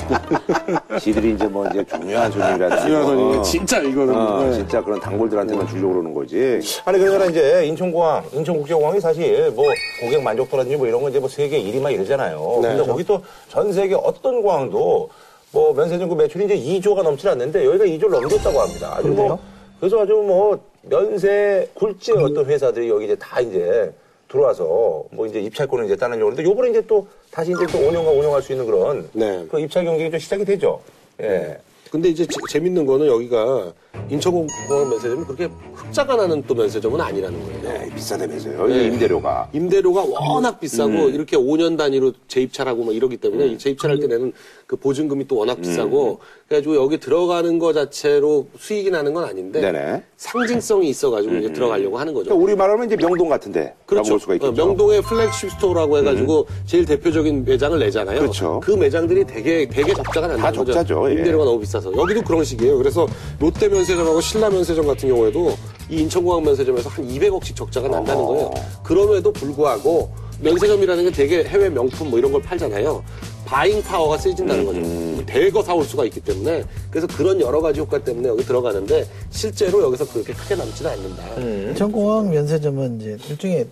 [1.00, 2.82] 지들이 이제 뭐 이제 중요한 손님이라든지.
[2.84, 3.42] 중요한 뭐, 손님이 어.
[3.42, 4.52] 진짜 이거는 어, 네.
[4.52, 6.60] 진짜 그런 단골들한테만 주려고 그러는 거지.
[6.84, 9.64] 아니, 그러나 이제 인천공항, 인천국제공항이 사실 뭐
[10.02, 12.58] 고객 만족도라든지 뭐 이런 건 이제 뭐 세계 1위만 이러잖아요.
[12.62, 12.68] 네.
[12.76, 15.08] 근데 거기 또 전 세계 어떤 공항도
[15.52, 18.94] 뭐 면세점구 매출이 이제 2조가 넘지 않는데 여기가 2조를 넘겼다고 합니다.
[18.96, 19.38] 아주 뭐?
[19.80, 23.92] 그래서 아주 뭐 면세 굴지의 어떤 회사들이 여기 이제 다 이제
[24.28, 28.42] 들어와서 뭐 이제 입찰권을 이제 따내려고 하는데 요번에 이제 또 다시 이제 또 5년간 운영할
[28.42, 29.44] 수 있는 그런 네.
[29.50, 30.80] 그 입찰 경쟁이 좀 시작이 되죠.
[31.20, 31.58] 예.
[31.90, 33.72] 근데 이제 재- 재밌는 거는 여기가
[34.08, 34.48] 인천공항
[34.90, 37.62] 면세점이 그렇게 흑자가 나는 또 면세점은 아니라는 거예요.
[37.62, 38.66] 네, 비싸다면서요.
[38.66, 38.84] 네.
[38.84, 39.48] 이 임대료가.
[39.52, 44.32] 임대료가 워낙 비싸고 이렇게 5년 단위로 재입찰하고 뭐 이러기 때문에 이 재입찰할 때 내는
[44.66, 50.02] 그 보증금이 또 워낙 비싸고 그래가지고 여기 들어가는 거 자체로 수익이 나는 건 아닌데 네네.
[50.16, 52.24] 상징성이 있어가지고 이제 들어가려고 하는 거죠.
[52.26, 53.74] 그러니까 우리 말하면 이제 명동 같은데.
[53.86, 54.10] 그렇죠.
[54.10, 54.50] 볼 수가 있겠죠.
[54.52, 54.60] 음.
[54.60, 58.18] 어, 명동의 flagship store라고 해가지고 제일 대표적인 매장을 내잖아요.
[58.20, 58.60] 그렇죠.
[58.62, 60.72] 그 매장들이 되게 되게 적자가 난다는 다 거죠.
[60.72, 61.14] 적자죠, 예.
[61.14, 62.78] 임대료가 너무 비싸서 여기도 그런 식이에요.
[62.78, 63.06] 그래서
[63.38, 65.56] 롯데 면 세점하고 신라 면세점 같은 경우에도
[65.88, 68.24] 이 인천공항 면세점에서 한 200억씩 적자가 난다는.
[68.24, 68.50] 거예요.
[68.82, 73.02] 그럼에도 불구하고 면세점이라는 게 되게 해외 명품 뭐 이런 걸 팔잖아요.
[73.44, 74.78] 바잉 파워가 세진다는 거죠.
[74.78, 75.22] 음.
[75.26, 80.06] 대거 사올 수가 있기 때문에 그래서 그런 여러 가지 효과 때문에 여기 들어가는데 실제로 여기서
[80.06, 81.22] 그렇게 크게 남지는 않는다.
[81.38, 81.66] 음.
[81.70, 83.66] 인천공항 면세점은 이제 일종의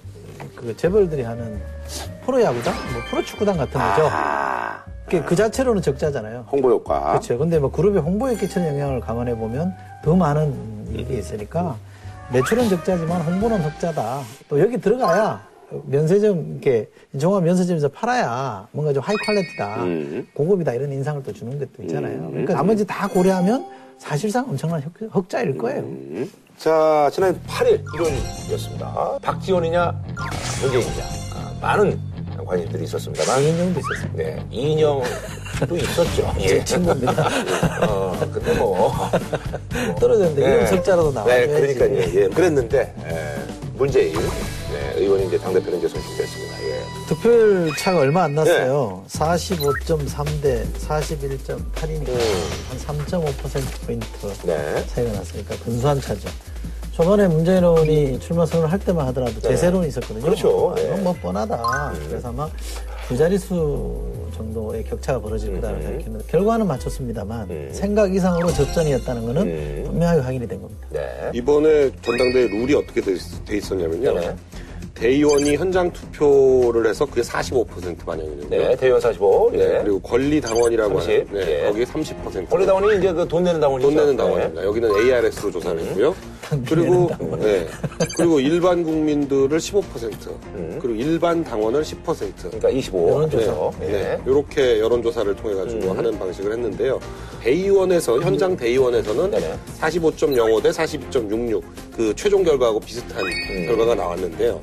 [0.56, 1.60] 그 재벌들이 하는
[2.26, 4.10] 프로야구장, 뭐 프로축구단 같은 거죠.
[5.08, 6.44] 아, 그, 그 자체로는 적자잖아요.
[6.52, 7.12] 홍보 효과.
[7.12, 7.38] 그렇죠.
[7.38, 11.76] 근데 뭐 그룹의 홍보에 끼치는 영향을 감안해 보면 더 많은 일이 있으니까
[12.32, 14.20] 매출은 적자지만 홍보는 흑자다.
[14.48, 15.46] 또 여기 들어가야
[15.86, 20.26] 면세점 이렇게 인천공항 면세점에서 팔아야 뭔가 좀 high quality다, 음.
[20.34, 22.28] 고급이다 이런 인상을 또 주는 것도 있잖아요.
[22.30, 23.66] 그러니까 나머지 다 고려하면
[23.98, 25.80] 사실상 엄청난 흑, 흑자일 거예요.
[25.80, 26.30] 음.
[26.56, 29.18] 자, 지난 8일 일요일이었습니다.
[29.22, 29.94] 박지원이냐,
[30.62, 31.04] 문재인이냐.
[31.34, 31.98] 아, 많은
[32.44, 33.42] 관심들이 있었습니다만.
[33.42, 34.12] 이인용도 있었습니다.
[34.16, 36.35] 네, 이인영도 있었죠.
[36.40, 36.48] 예.
[36.48, 37.29] 제 친구입니다.
[37.88, 38.92] 어, 근데 뭐.
[40.01, 41.53] 떨어졌는데 이름 석자라도 나와야지.
[41.53, 42.20] 네, 그러니까요.
[42.22, 44.12] 예, 그랬는데, 예, 문재인
[44.72, 46.62] 네, 의원이 이제 당대표로 이제 선출됐습니다.
[46.64, 46.83] 예.
[47.09, 49.03] 득표율 차가 얼마 안 났어요.
[49.09, 49.18] 네.
[49.18, 52.48] 45.3대 41.8이니까 음.
[52.87, 54.07] 한 3.5%포인트
[54.44, 54.87] 네.
[54.88, 56.29] 차이가 났으니까 근소한 차죠.
[56.98, 60.20] 초반에 문재인 의원이 출마 선언을 할 때만 하더라도 제세론이 있었거든요.
[60.20, 60.74] 그렇죠.
[60.76, 61.02] 아, 이건 네.
[61.02, 61.92] 뭐 뻔하다.
[62.08, 62.48] 그래서 아마
[63.06, 64.02] 두 자릿수
[64.37, 67.68] 정도의 격차가 벌어질 거다라고 생각했는데 결과는 맞췄습니다만 음.
[67.70, 69.82] 생각 이상으로 접전이었다는 것은 음.
[69.87, 70.88] 분명하게 확인이 된 겁니다.
[70.90, 71.30] 네.
[71.34, 74.14] 이번에 전당대회 룰이 어떻게 돼, 있- 있었냐면요.
[74.14, 74.34] 네네.
[74.94, 78.68] 대의원이 현장 투표를 해서 그게 45% 반영이는데요.
[78.70, 79.50] 네, 대의원 45.
[79.52, 79.82] 네, 예.
[79.84, 81.66] 그리고 권리당원이라고 30, 하는 네, 예.
[81.68, 82.48] 거기에 30%.
[82.50, 83.88] 권리당원이 이제 그 돈 내는 당원이죠.
[83.88, 84.22] 돈 내는 네.
[84.24, 84.64] 당원입니다.
[84.64, 86.14] 여기는 ARS로 조사를 했고요.
[86.66, 87.66] 그리고 네.
[88.16, 92.34] 그리고 일반 국민들을 15%, 그리고 일반 당원을 10%.
[92.42, 93.11] 그러니까 25.
[93.11, 93.70] 여론조사.
[93.80, 93.87] 네.
[93.87, 94.22] 네.
[94.26, 97.00] 이렇게 여론조사를 통해 가지고 하는 방식을 했는데요.
[97.42, 99.58] 대의원에서 현장 대의원에서는 네네.
[99.80, 101.62] 45.05 대 42.66
[101.94, 103.22] 그 최종 결과하고 비슷한
[103.66, 104.61] 결과가 나왔는데요.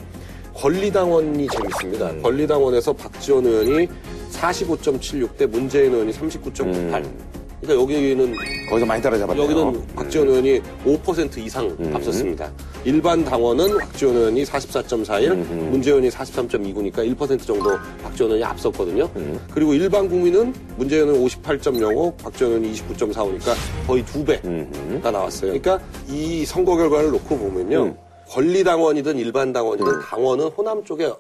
[0.56, 2.16] 권리당원이 재밌습니다.
[2.22, 3.88] 권리당원에서 박지원 의원이
[4.32, 7.35] 45.76 대 문재인 의원이 39.98.
[7.66, 8.36] 그러니까 여기는
[8.70, 9.44] 거기서 많이 따라잡았네요.
[9.44, 12.52] 여기는 박지원 의원이 5% 이상 앞섰습니다.
[12.84, 17.72] 일반 당원은 박지원 의원이 44.41, 문재인 의원이 43.29니까 1% 정도
[18.04, 19.10] 박지원 의원이 앞섰거든요.
[19.52, 23.54] 그리고 일반 국민은 문재인 의원은 58.05, 박지원 의원이 29.45니까
[23.88, 25.60] 거의 두 배가 나왔어요.
[25.60, 27.96] 그러니까 이 선거 결과를 놓고 보면요.
[28.30, 31.12] 권리당원이든 일반 당원이든 당원은 호남 쪽에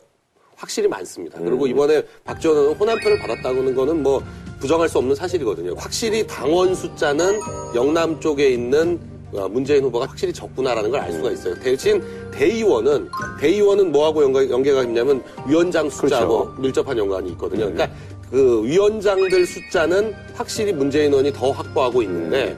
[0.55, 1.38] 확실히 많습니다.
[1.39, 4.23] 그리고 이번에 박지원 의원은 호남표를 받았다는 거는 뭐
[4.65, 5.75] 부정할 수 없는 사실이거든요.
[5.78, 7.39] 확실히 당원 숫자는
[7.75, 8.99] 영남 쪽에 있는
[9.32, 11.54] 어, 문재인 후보가 확실히 적구나라는 걸 알 수가 있어요.
[11.60, 12.01] 대신
[12.32, 17.71] 대의원은 대의원은 뭐하고 연관, 연계가 있냐면 위원장 숫자하고 밀접한 연관이 있거든요.
[17.71, 17.89] 그러니까
[18.32, 22.58] 그 위원장들 숫자는 확실히 문재인 의원이 더 확보하고 있는데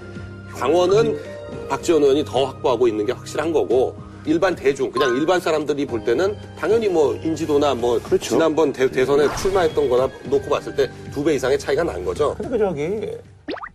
[0.55, 1.19] 당원은
[1.67, 3.95] 박지원 의원이 더 확보하고 있는 게 확실한 거고
[4.27, 9.89] 일반 대중 그냥 일반 사람들이 볼 때는 당연히 뭐 인지도나 뭐 지난번 대, 대선에 출마했던
[9.89, 12.35] 거나 놓고 봤을 때 두 배 이상의 차이가 난 거죠.
[12.35, 13.17] 근데 그 저기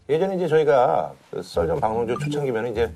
[0.09, 2.91] 예전에 이제 저희가 그 썰전 방송주 초창기면 이제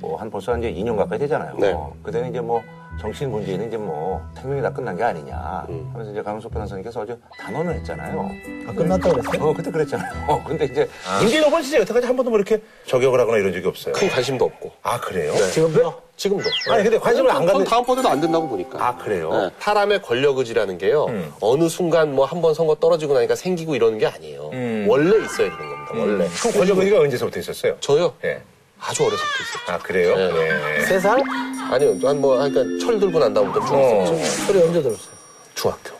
[0.00, 1.56] 뭐 한 벌써 한 이제 2년 가까이 되잖아요.
[1.58, 1.74] 네.
[2.02, 2.62] 그때는 이제 뭐
[3.00, 7.74] 정치인 문제는 이제 뭐 생명이 다 끝난 게 아니냐 하면서 이제 강원석 변호사님께서 어제 단언을
[7.76, 8.28] 했잖아요.
[8.66, 9.44] 아, 끝났다고 그랬어요?
[9.48, 10.10] 어 그때 그랬잖아요.
[10.26, 10.88] 어, 근데 이제
[11.20, 13.94] 문재인 후보는 진짜 여태까지 한 번도 뭐 이렇게 저격을 하거나 이런 적이 없어요.
[13.94, 15.32] 큰 관심도 없고 아 그래요?
[15.52, 15.94] 지금도?
[16.16, 16.44] 지금도.
[16.70, 18.84] 아니 근데 관심을 안 갖는 다음번에도 안 된다고 보니까.
[18.84, 19.30] 아 그래요?
[19.30, 19.50] 네.
[19.60, 21.06] 사람의 권력 의지라는 게요.
[21.40, 24.50] 어느 순간 뭐 한 번 선거 떨어지고 나니까 생기고 이러는 게 아니에요.
[24.88, 25.92] 원래 있어야 되는 겁니다.
[25.94, 26.28] 원래.
[26.40, 27.76] 그럼 권력 의지가 언제서부터 있었어요?
[27.80, 28.12] 저요?
[28.24, 28.40] 예.
[28.80, 29.72] 아주 어려서부터 있었죠.
[29.72, 30.16] 아 그래요?
[30.16, 30.76] 네.
[30.78, 30.80] 예.
[30.82, 31.20] 세 살?
[31.70, 33.74] 아니요, 한 뭐, 그러니까 철 들고 난 다음부터 쭉
[34.14, 34.46] 있었죠.
[34.46, 35.12] 소리 언제 들었어요?
[35.54, 35.98] 중학교.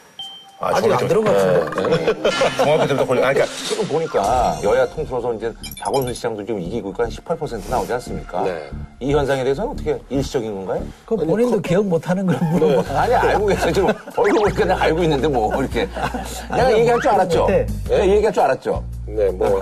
[0.61, 2.31] 아, 아직 안 들은 것 같은데.
[2.57, 3.25] 중학교 때부터 권력.
[3.25, 7.93] 아, 그러니까 지금 보니까 여야 통틀어서 이제 박원순 시장도 지금 이기고 있고 한 18% 나오지
[7.93, 8.43] 않습니까?
[8.43, 8.69] 네.
[8.99, 10.85] 이 현상에 대해서는 어떻게 일시적인 건가요?
[11.07, 13.01] 그 본인도 기억 못하는 걸 물어봐.
[13.01, 13.73] 아니 알고 계세요.
[13.73, 15.88] 지금 얼굴 보니까 내가 알고 있는데 뭐 이렇게.
[16.51, 17.47] 내가 얘기할 줄 알았죠.
[17.47, 17.67] 네.
[17.88, 18.85] 네, 얘기할 줄 알았죠.
[19.07, 19.61] 네, 뭐.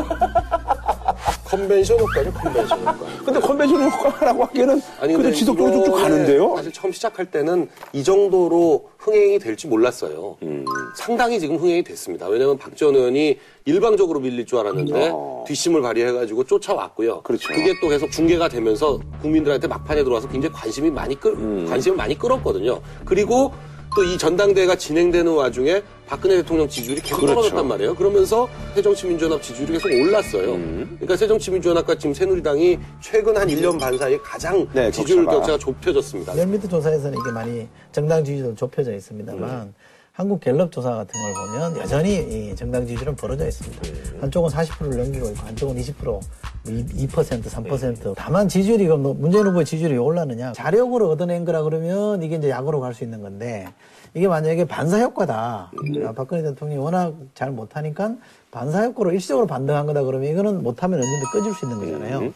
[1.47, 2.97] 컨벤션 효과죠, 컨벤션 효과.
[3.25, 6.57] 근데 컨벤션 효과라고 하기에는 아니, 그래도 근데 지속적으로 쭉쭉 가는데요?
[6.57, 10.37] 사실 처음 시작할 때는 이 정도로 흥행이 될지 몰랐어요.
[10.43, 10.65] 음.
[10.97, 12.27] 상당히 지금 흥행이 됐습니다.
[12.27, 15.13] 왜냐하면 박지원 의원이 일방적으로 밀릴 줄 알았는데
[15.47, 17.13] 뒷심을 발휘해가지고 쫓아왔고요.
[17.13, 17.23] 어.
[17.23, 17.49] 그렇죠.
[17.53, 21.67] 게또 계속 중계가 되면서 국민들한테 막판에 들어와서 굉장히 관심이 많이 끌, 음.
[21.69, 22.81] 관심을 많이 끌었거든요.
[23.05, 23.53] 그리고
[23.97, 27.35] 또 이 전당대회가 진행되는 와중에 박근혜 대통령 지지율이 계속 그렇죠.
[27.35, 27.95] 떨어졌단 말이에요.
[27.95, 30.53] 그러면서 새정치민주연합 지지율이 계속 올랐어요.
[30.53, 30.87] 음.
[31.01, 35.57] 그러니까 새정치민주연합과 지금 새누리당이 최근 한 1년 반 사이에 가장 네, 지지율 격차가.
[35.59, 36.35] 좁혀졌습니다.
[36.35, 39.73] 멜미트 조사에서는 이게 많이 정당 지지도 좁혀져 있습니다만
[40.17, 42.17] 한국 갤럽 조사 같은 걸 보면 여전히
[42.51, 43.83] 이 정당 지지율은 벌어져 있습니다.
[44.23, 46.21] 한쪽은 40%를 넘기고 있고 한쪽은 20%,
[46.65, 48.15] 2%, 3%.
[48.17, 50.55] 다만 지지율이 그럼 뭐 문재인 후보의 지지율이 왜 올랐느냐?
[50.55, 53.69] 자력으로 얻어낸 거라 그러면 이게 이제 약으로 갈 수 있는 건데
[54.15, 55.71] 이게 만약에 반사 효과다.
[56.07, 58.15] 아, 박근혜 대통령이 워낙 잘 못하니까
[58.51, 62.33] 반사 효과로 일시적으로 반등한 거다 그러면 이거는 못하면 언제든 꺼질 수 있는 거잖아요.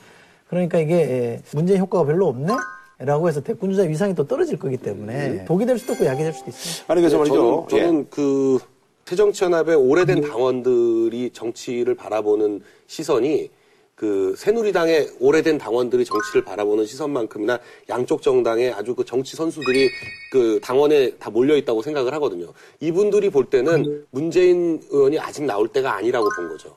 [0.51, 2.53] 그러니까 이게 예, 문재인 효과가 별로 없네?
[3.01, 6.51] 라고 해서 대권주자 위상이 또 떨어질 거기 때문에 독이 될 수도 있고 약이 될 수도
[6.51, 6.85] 있어요.
[6.89, 7.67] 아니 그래서 네, 말이죠.
[7.69, 8.07] 저는, 저는 예.
[8.11, 8.59] 그
[9.07, 13.51] 새정치연합의 오래된 당원들이 정치를 바라보는 시선이
[13.95, 17.59] 그 새누리당의 오래된 당원들이 정치를 바라보는 시선만큼이나
[17.89, 19.89] 양쪽 정당의 아주 그 정치 선수들이
[20.31, 22.53] 그 당원에 다 몰려 있다고 생각을 하거든요.
[22.81, 26.77] 이분들이 볼 때는 문재인 의원이 아직 나올 때가 아니라고 본 거죠.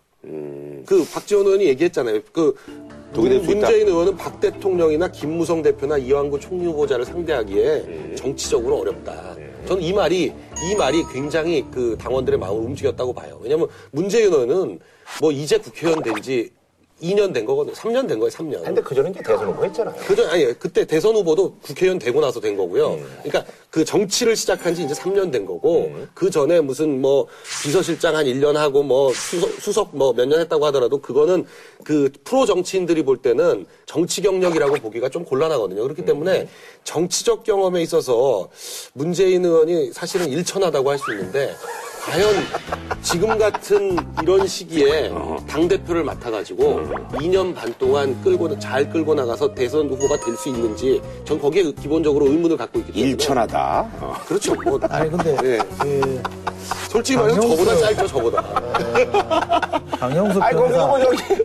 [0.86, 2.21] 그 박지원 의원이 얘기했잖아요.
[2.31, 2.55] 그
[3.13, 3.67] 독이 될 수 있다.
[3.67, 9.36] 문재인 의원은 박 대통령이나 김무성 대표나 이완구 총리 후보자를 상대하기에 정치적으로 어렵다.
[9.65, 10.34] 저는 이 말이
[10.71, 13.39] 이 말이 굉장히 그 당원들의 마음을 움직였다고 봐요.
[13.41, 14.80] 왜냐하면 문재인 의원은
[15.21, 16.52] 뭐 이제 국회의원 된지
[17.01, 17.75] 2년 된 거거든요.
[17.75, 18.29] 3년 된 거예요.
[18.32, 18.63] 3년.
[18.63, 19.95] 근데 그 전에 이제 대선 후보 했잖아요.
[20.08, 22.97] 그전 아니 그때 대선 후보도 국회의원 되고 나서 된 거고요.
[23.23, 27.27] 그러니까 그 정치를 시작한 지 이제 3년 된 거고 그 전에 무슨 뭐
[27.63, 31.45] 비서실장 한 1년 하고 뭐 수석, 뭐 몇 년 했다고 하더라도 그거는
[31.84, 35.82] 그 프로 정치인들이 볼 때는 정치 경력이라고 보기가 좀 곤란하거든요.
[35.84, 36.47] 그렇기 때문에
[36.86, 38.49] 정치적 경험에 있어서
[38.93, 41.53] 문재인 의원이 사실은 일천하다고 할 수 있는데
[42.06, 42.34] 과연
[43.01, 45.10] 지금 같은 이런 시기에
[45.47, 51.39] 당대표를 맡아가지고 2년 반 동안 끌고, 잘 끌고 나가서 대선 후보가 될 수 있는지 전
[51.39, 53.12] 거기에 기본적으로 의문을 갖고 있기 때문에.
[53.12, 53.89] 일천하다.
[54.02, 54.13] 어.
[54.28, 54.54] 그렇죠.
[54.56, 55.60] 뭐, 아니 근데 네.
[55.80, 56.22] 그
[56.89, 58.41] 솔직히 말해서 저보다 짧죠, 저보다.
[60.00, 61.43] 강영수 아니 거기서 뭐 변호사 저기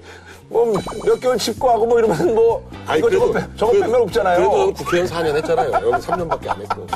[0.48, 4.36] 뭐몇 개월 집고 하고 뭐 이러면 뭐 이거 저거 빼- 저거 그래도- 빼면 없잖아요.
[4.50, 5.70] 그래도 국회의원 4년 했잖아요.
[5.74, 6.86] 여기 3년밖에 안 했고.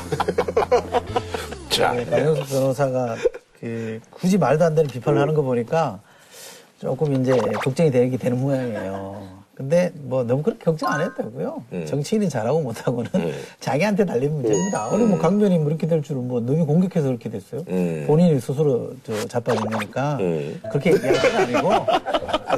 [1.69, 3.15] 자, 네, 강영수 변호사가
[3.59, 5.99] 그 굳이 말도 안 되는 비판을 하는 거 보니까
[6.83, 7.31] 조금 이제
[7.63, 9.23] 걱정이 되게 되는 모양이에요.
[9.55, 11.63] 근데 뭐 너무 그렇게 걱정 안 했다고요.
[11.87, 13.09] 정치인이 잘하고 못하고는
[13.61, 14.87] 자기한테 달린 문제입니다.
[14.89, 17.63] 오늘 뭐 강변이 뭐 이렇게 될 줄은 뭐 너무 공격해서 그렇게 됐어요.
[18.05, 20.17] 본인이 스스로 저 자빠진 거니까
[20.69, 21.69] 그렇게 얘기할 건 아니고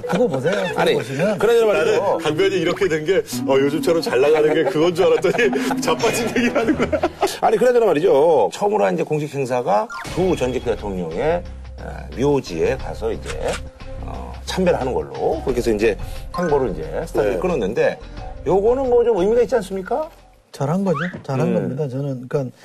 [0.09, 0.53] 그거 보세요.
[0.69, 2.17] 그거 아니, 보시면 그러냐 말이죠.
[2.23, 5.51] 당변이 이렇게 된 게 어, 요즘처럼 잘 나가는 게 그건 줄 알았더니
[5.83, 7.01] 자빠진 얘기를 하는 거야.
[7.41, 8.49] 아니, 그러잖아 말이죠.
[8.53, 11.43] 처음으로 한 이제 공식 행사가 두 전직 대통령의
[11.83, 13.29] 어, 묘지에 가서 이제,
[14.55, 15.11] 어, 참배를 하는 걸로.
[15.41, 15.97] 그렇게 해서 이제
[16.37, 17.39] 행보를 이제 스타트를 네.
[17.39, 17.99] 끊었는데,
[18.47, 20.09] 요거는 뭐 좀 의미가 있지 않습니까?
[20.51, 20.97] 잘한 거죠.
[21.23, 21.87] 잘한 겁니다.
[21.87, 22.55] 저는 그러니까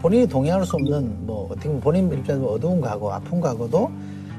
[0.00, 3.90] 본인이 동의할 수 없는 뭐 어떻게 보면 본인 입장에서 어두운 과거, 아픈 과거도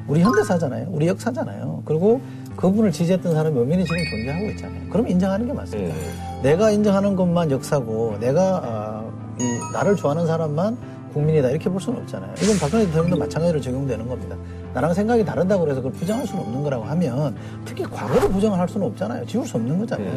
[0.08, 0.88] 우리 현대사잖아요.
[0.90, 1.84] 우리 역사잖아요.
[1.84, 2.22] 그리고
[2.56, 4.90] 그분을 지지했던 사람이 엄연히 지금 존재하고 있잖아요.
[4.90, 5.94] 그럼 인정하는 게 맞습니다.
[6.42, 9.44] 내가 인정하는 것만 역사고 내가 아, 이
[9.74, 10.78] 나를 좋아하는 사람만
[11.14, 12.34] 국민이다 이렇게 볼 수는 없잖아요.
[12.42, 14.36] 이건 박근혜 대통령도 마찬가지로 적용되는 겁니다.
[14.74, 18.88] 나랑 생각이 다르다고 그래서 그걸 부정할 수는 없는 거라고 하면 특히 과거를 부정을 할 수는
[18.88, 19.26] 없잖아요.
[19.26, 20.10] 지울 수 없는 거잖아요.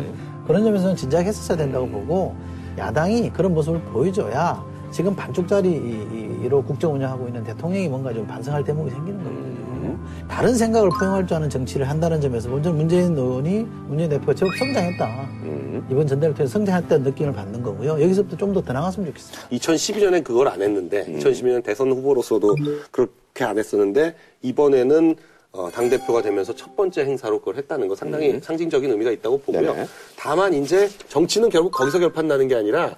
[0.47, 2.35] 그런 점에서는 진작 했었어야 된다고 보고
[2.79, 4.63] 야당이 그런 모습을 보여줘야
[4.95, 9.99] 지금 반쪽짜리로 국정 운영하고 있는 대통령이 뭔가 좀 반성할 대목이 생기는 거거든요.
[10.29, 15.29] 다른 생각을 포용할 줄 아는 정치를 한다는 점에서 먼저 문재인 의원이 문재인 대표가 제법 성장했다.
[15.91, 18.01] 이번 전대를 통해서 성장했다는 느낌을 받는 거고요.
[18.01, 19.49] 여기서부터 좀 더 더 나갔으면 좋겠어요.
[19.51, 22.55] 2012년엔 그걸 안 했는데 2012년 대선 후보로서도
[22.93, 25.17] 그렇게 안 했었는데 이번에는
[25.51, 29.73] 어, 당대표가 되면서 첫 번째 행사로 그걸 했다는 거 상당히 상징적인 의미가 있다고 보고요.
[29.75, 29.87] 네네.
[30.17, 32.95] 다만 이제 정치는 결국 거기서 결판나는 게 아니라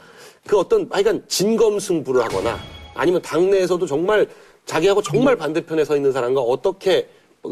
[0.46, 2.58] 그 어떤 하여간 진검승부를 하거나
[2.94, 4.26] 아니면 당내에서도 정말
[4.64, 7.08] 자기하고 정말 반대편에 서 있는 사람과 어떻게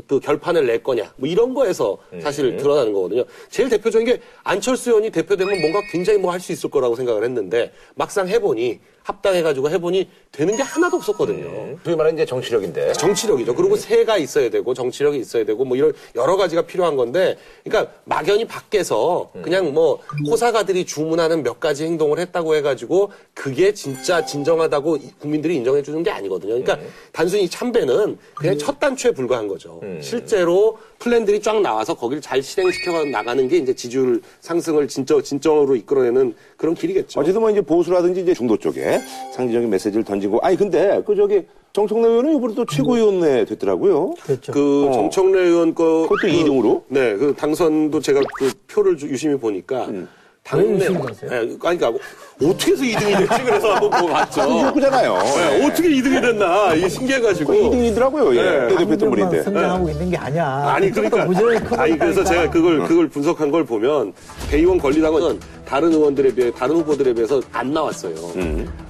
[0.08, 1.12] 그 결판을 낼 거냐.
[1.16, 3.24] 뭐 이런 거에서 사실 드러나는 거거든요.
[3.48, 7.72] 제일 대표적인 게 안철수 의원이 대표되면 뭔가 굉장히 뭐 할 수 있을 거라고 생각을 했는데
[7.94, 11.76] 막상 해보니 합당해가지고 해보니 되는 게 하나도 없었거든요.
[11.84, 12.94] 소위 말하는 이제 정치력인데.
[12.94, 13.54] 정치력이죠.
[13.54, 18.46] 그리고 새가 있어야 되고 정치력이 있어야 되고 뭐 이런 여러 가지가 필요한 건데, 그러니까 막연히
[18.46, 25.82] 밖에서 그냥 뭐 호사가들이 주문하는 몇 가지 행동을 했다고 해가지고 그게 진짜 진정하다고 국민들이 인정해
[25.82, 26.60] 주는 게 아니거든요.
[26.60, 26.78] 그러니까
[27.12, 29.80] 단순히 참배는 그냥 첫 단추에 불과한 거죠.
[30.00, 36.34] 실제로 플랜들이 쫙 나와서 거기를 잘 실행시켜 나가는 게 이제 지지율 상승을 진짜 진정으로 이끌어내는
[36.56, 37.20] 그런 길이겠죠.
[37.20, 38.98] 어쨌든 뭐 이제 보수라든지 이제 중도 쪽에
[39.34, 41.42] 상징적인 메시지를 던지고 아니 근데 그 저기
[41.74, 44.14] 정청래 의원은 이번에 또 최고위원회 됐더라고요.
[44.26, 44.52] 됐죠.
[44.52, 44.92] 그 어.
[44.92, 49.86] 정청래 의원 거 그것도 그, 이등으로 네, 그 당선도 제가 그 표를 주- 유심히 보니까
[50.52, 51.30] 유심히 보세요?
[51.30, 51.88] 네, 아니 그러니까
[52.42, 54.42] 어떻게 해서 2등이 됐지 그래서 한번 보고 봤죠.
[54.46, 55.14] 지역구잖아요.
[55.14, 58.36] 네, 어떻게 2등이 됐나 이게 신기해가지고 2등이더라고요.
[58.36, 58.42] 예.
[58.42, 58.68] 네.
[58.68, 59.42] 때 대표 당들만 때문인데.
[59.42, 60.46] 성장하고 있는 게 아니야.
[60.74, 62.24] 아니 그러니까 아니 그래서 있다니까.
[62.24, 64.12] 제가 그걸 그걸 분석한 걸 보면
[64.50, 68.14] 대의원 권리당은 다른 의원들에 비해 다른 후보들에 비해서 안 나왔어요.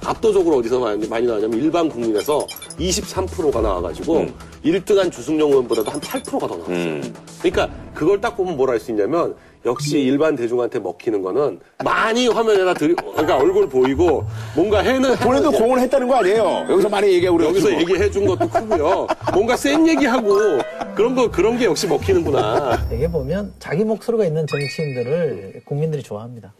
[0.03, 2.45] 압도적으로 어디서 많이, 많이 나왔냐면 일반 국민에서
[2.77, 4.25] 23%가 나와가지고
[4.65, 7.01] 1등한 주승용 의원보다도 한 8%가 더 나왔어요.
[7.41, 12.75] 그러니까 그걸 딱 보면 뭘 알 수 있냐면 역시 일반 대중한테 먹히는 거는 많이 화면에다
[12.75, 14.23] 들이 그러니까 얼굴 보이고
[14.55, 16.67] 뭔가 해는 본인도 공을 했다는 거 아니에요.
[16.69, 17.49] 여기서 많이 얘기하고 그래.
[17.49, 19.07] 여기서 얘기해 준 것도 크고요.
[19.33, 20.35] 뭔가 센 얘기하고
[20.95, 22.87] 그런 거 그런 게 역시 먹히는구나.
[22.89, 26.53] 되게 보면 자기 목소리가 있는 정치인들을 국민들이 좋아합니다.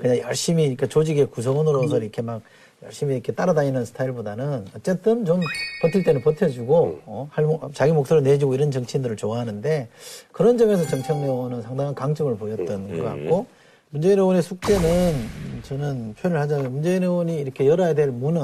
[0.00, 2.40] 그냥 열심히 그러니까 조직의 구성원으로서 이렇게 막
[2.84, 5.40] 열심히 이렇게 따라다니는 스타일보다는 어쨌든 좀
[5.82, 9.88] 버틸 때는 버텨주고 어, 할 목- 자기 목소리를 내주고 이런 정치인들을 좋아하는데
[10.30, 13.46] 그런 점에서 정청래 의원은 상당한 강점을 보였던 것 같고
[13.90, 15.14] 문재인 의원의 숙제는
[15.62, 18.40] 저는 표현을 하자면 문재인 의원이 이렇게 열어야 될 문은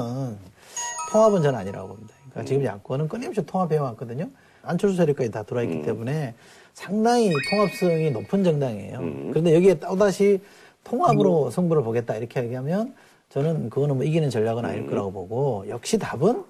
[1.11, 2.13] 통합은 저는 아니라고 봅니다.
[2.31, 4.29] 그러니까 지금 야권은 끊임없이 통합해 왔거든요.
[4.63, 6.33] 안철수 세력까지 다 들어와 있기 때문에
[6.73, 8.99] 상당히 통합성이 높은 정당이에요.
[9.29, 10.41] 그런데 여기에 또다시
[10.83, 12.93] 통합으로 승부를 보겠다 이렇게 얘기하면
[13.29, 16.43] 저는 그거는 뭐 이기는 전략은 아닐 거라고 보고 역시 답은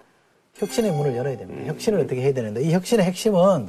[0.55, 1.65] 혁신의 문을 열어야 됩니다.
[1.67, 3.67] 혁신을 어떻게 해야 되는데 이 혁신의 핵심은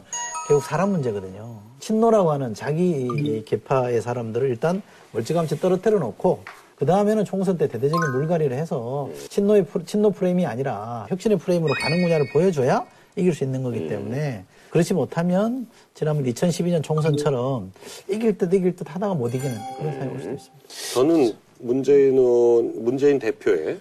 [0.49, 1.61] 결국 사람 문제거든요.
[1.81, 6.41] 친노라고 하는 자기 이 계파의 사람들을 일단 멀찌감치 떨어뜨려 놓고
[6.77, 12.03] 그 다음에는 총선 때 대대적인 물갈이를 해서 친노의 프레- 친노 프레임이 아니라 혁신의 프레임으로 가는
[12.03, 12.85] 분야를 보여줘야
[13.17, 17.73] 이길 수 있는 거기 때문에 그렇지 못하면 지난번 2012년 총선처럼
[18.11, 20.65] 이길 듯 이길 듯 하다가 못 이기는 그런 상황이 올 수도 있습니다.
[20.95, 23.81] 저는 문재인 의원, 문재인 대표의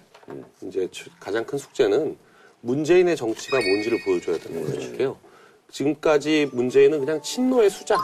[0.63, 2.15] 이제 추- 가장 큰 숙제는
[2.61, 4.81] 문재인의 정치가 뭔지를 보여줘야 되는 거예요.
[4.81, 5.17] 이게요.
[5.71, 7.99] 지금까지 문재인은 그냥 친노의 수작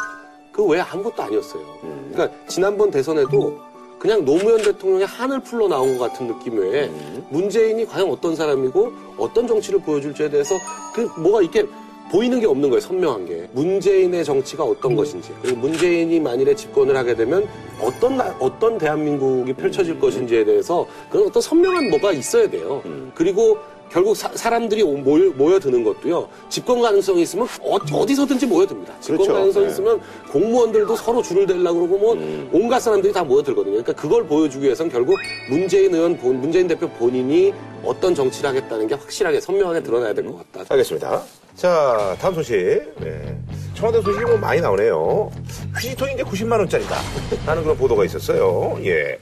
[0.51, 1.79] 그 외에 아무것도 아니었어요.
[2.11, 3.59] 그러니까 지난번 대선에도
[3.97, 6.87] 그냥 노무현 대통령의 한을 풀러 나온 것 같은 느낌 외에
[7.29, 10.55] 문재인이 과연 어떤 사람이고 어떤 정치를 보여줄지에 대해서
[10.93, 11.65] 그 뭐가 이렇게
[12.09, 13.47] 보이는 게 없는 거예요, 선명한 게.
[13.53, 17.47] 문재인의 정치가 어떤 것인지, 그리고 문재인이 만일에 집권을 하게 되면
[17.81, 22.81] 어떤, 나- 어떤 대한민국이 펼쳐질 것인지에 대해서 그런 어떤 선명한 뭐가 있어야 돼요.
[23.15, 23.57] 그리고
[23.89, 28.93] 결국 사, 람들이 모여, 모여드는 것도요, 집권 가능성이 있으면 어, 디서든지 모여듭니다.
[29.01, 29.33] 집권 그렇죠.
[29.33, 29.71] 가능성이 네.
[29.71, 33.83] 있으면 공무원들도 서로 줄을 대려고 그러고 뭐 온갖 사람들이 다 모여들거든요.
[33.83, 35.17] 그러니까 그걸 보여주기 위해서는 결국
[35.49, 40.37] 문재인 의원, 본, 문재인 대표 본인이 어떤 정치를 하겠다는 게 확실하게 선명하게 드러나야 될 것
[40.53, 40.73] 같다.
[40.73, 41.21] 알겠습니다.
[41.61, 42.55] 자, 다음 소식.
[42.99, 43.37] 네.
[43.75, 45.29] 청와대 소식이 뭐 많이 나오네요.
[45.75, 46.95] 휴지통이 이제 90만 원짜리다
[47.45, 48.79] 하는 그런 보도가 있었어요.
[48.83, 49.19] 예.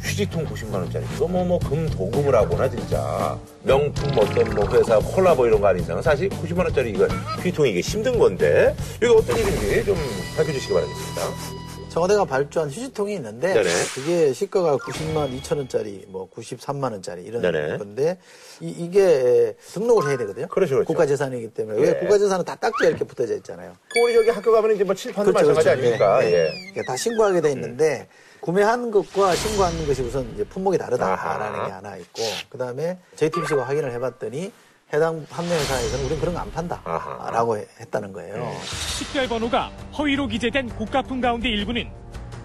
[0.00, 1.04] 휴지통 90만 원짜리.
[1.16, 3.36] 이거 뭐, 뭐, 금 도금을 하거나 진짜.
[3.64, 7.80] 명품 어떤 뭐 회사 콜라보 이런 거 아닌 이상은 사실 90만 원짜리 이거 휴지통이 이게
[7.80, 8.72] 힘든 건데,
[9.02, 9.96] 이거 어떤 일인지 좀
[10.36, 11.59] 밝혀주시기 바라겠습니다.
[11.90, 13.68] 청와대가 발주한 휴지통이 있는데 네네.
[13.94, 17.78] 그게 시가가 90만 2천 원짜리, 뭐 93만 원짜리 이런 네네.
[17.78, 18.16] 건데
[18.60, 20.46] 이, 게 등록을 해야 되거든요.
[20.46, 20.86] 그렇죠, 그렇죠.
[20.86, 21.82] 국가재산이기 때문에 예.
[21.82, 23.72] 왜 국가재산은 다 딱지가 이렇게 붙어져 있잖아요.
[23.92, 26.24] 그 우리 저기 학교 가면 이제 뭐 칠판도 마찬가지 아닙니까?
[26.24, 26.52] 예, 예.
[26.70, 28.06] 이게 다 신고하게 돼 있는데
[28.40, 31.66] 구매한 것과 신고하는 것이 우선 이제 품목이 다르다라는 아하.
[31.66, 34.52] 게 하나 있고 그 다음에 JTBC가 확인을 해봤더니
[34.92, 36.48] 해당 판매 회사에서는 우리는 그런 거안
[36.84, 37.18] 아하.
[37.18, 38.52] 판다라고 했다는 거예요.
[38.64, 41.88] 식별 번호가 허위로 기재된 고가품 가운데 일부는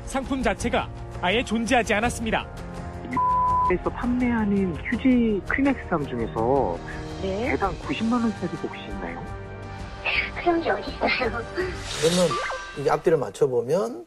[0.06, 0.88] 상품 자체가
[1.22, 2.46] 아예 존재하지 않았습니다.
[3.72, 6.78] 에서 판매하는 휴지 크리넥스함 중에서
[7.24, 7.50] 네.
[7.50, 9.26] 해당 90만 원짜리 혹시 있나요?
[10.40, 11.00] 그런 게 어딨어요.
[11.10, 12.30] 그러면
[12.78, 14.06] 이게 앞뒤를 맞춰보면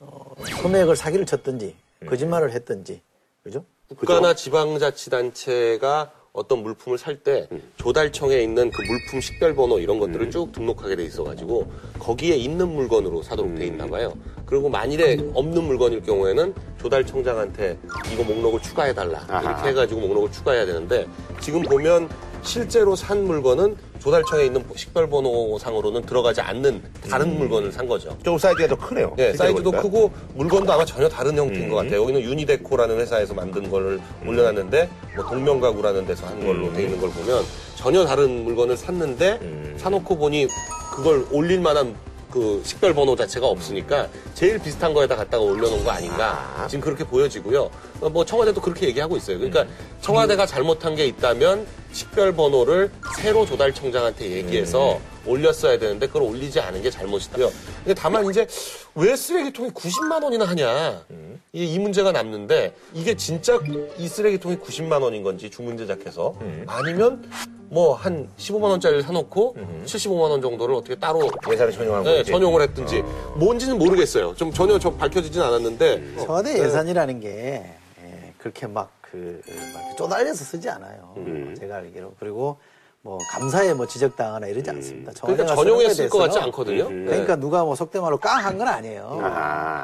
[0.00, 1.76] 어, 금액을 사기를 쳤든지
[2.08, 3.02] 거짓말을 했든지
[3.42, 3.66] 그죠?
[3.94, 10.50] 국가나 지방자치단체가 어떤 물품을 살 때 조달청에 있는 그 물품 식별 번호 이런 것들을 쭉
[10.50, 11.70] 등록하게 돼 있어가지고
[12.00, 14.12] 거기에 있는 물건으로 사도록 돼 있나 봐요.
[14.44, 17.78] 그리고 만일에 없는 물건일 경우에는 조달청장한테
[18.12, 21.06] 이거 목록을 추가해달라 이렇게 해가지고 목록을 추가해야 되는데
[21.40, 22.08] 지금 보면
[22.44, 28.16] 실제로 산 물건은 조달청에 있는 식별번호 상으로는 들어가지 않는 다른 물건을 산 거죠.
[28.22, 29.14] 좀 사이즈가 더 크네요.
[29.16, 29.82] 네, 실제로 사이즈도 보니까.
[29.82, 31.70] 크고 물건도 아마 전혀 다른 형태인 음.
[31.70, 32.02] 것 같아요.
[32.02, 37.42] 여기는 유니데코라는 회사에서 만든 걸 올려놨는데 뭐 동명가구라는 데서 한 걸로 돼 있는 걸 보면
[37.76, 39.74] 전혀 다른 물건을 샀는데 음.
[39.78, 40.48] 사놓고 보니
[40.94, 41.94] 그걸 올릴 만한
[42.34, 47.70] 그 식별 번호 자체가 없으니까 제일 비슷한 거에다 갖다가 올려놓은 거 아닌가 지금 그렇게 보여지고요.
[48.00, 49.38] 어, 뭐 청와대도 그렇게 얘기하고 있어요.
[49.38, 49.68] 그러니까 음.
[50.00, 55.14] 청와대가 잘못한 게 있다면 식별 번호를 새로 조달청장한테 얘기해서 음.
[55.26, 57.52] 올렸어야 되는데 그걸 올리지 않은 게 잘못이고요.
[57.84, 58.48] 근데 다만 이제
[58.96, 61.04] 왜 쓰레기통이 90만 원이나 하냐
[61.52, 63.58] 이, 이 문제가 남는데 이게 진짜
[63.96, 66.34] 이 쓰레기통이 90만 원인 건지 주문 제작해서
[66.66, 67.22] 아니면
[67.74, 72.30] 뭐 한 15만 원짜리를 사놓고 75만 원 정도를 어떻게 따로 예산을 전용한 네, 건지.
[72.30, 73.02] 전용을 했든지
[73.36, 74.34] 뭔지는 모르겠어요.
[74.36, 76.16] 좀 전혀 좀 밝혀지진 않았는데 음.
[76.24, 77.28] 청와대 예산이라는 게
[78.04, 79.40] 예, 그렇게 막 그,
[79.74, 81.14] 막 이렇게 쪼달려서 쓰지 않아요.
[81.16, 81.56] 음.
[81.58, 82.14] 제가 알기로.
[82.20, 82.58] 그리고
[83.02, 85.12] 뭐 감사에 뭐 지적당하거나 이러지 않습니다.
[85.20, 86.88] 그러니까 전용했을 것 같지 않거든요.
[86.88, 89.18] 그러니까 누가 뭐 속된 말로 깡한 건 아니에요.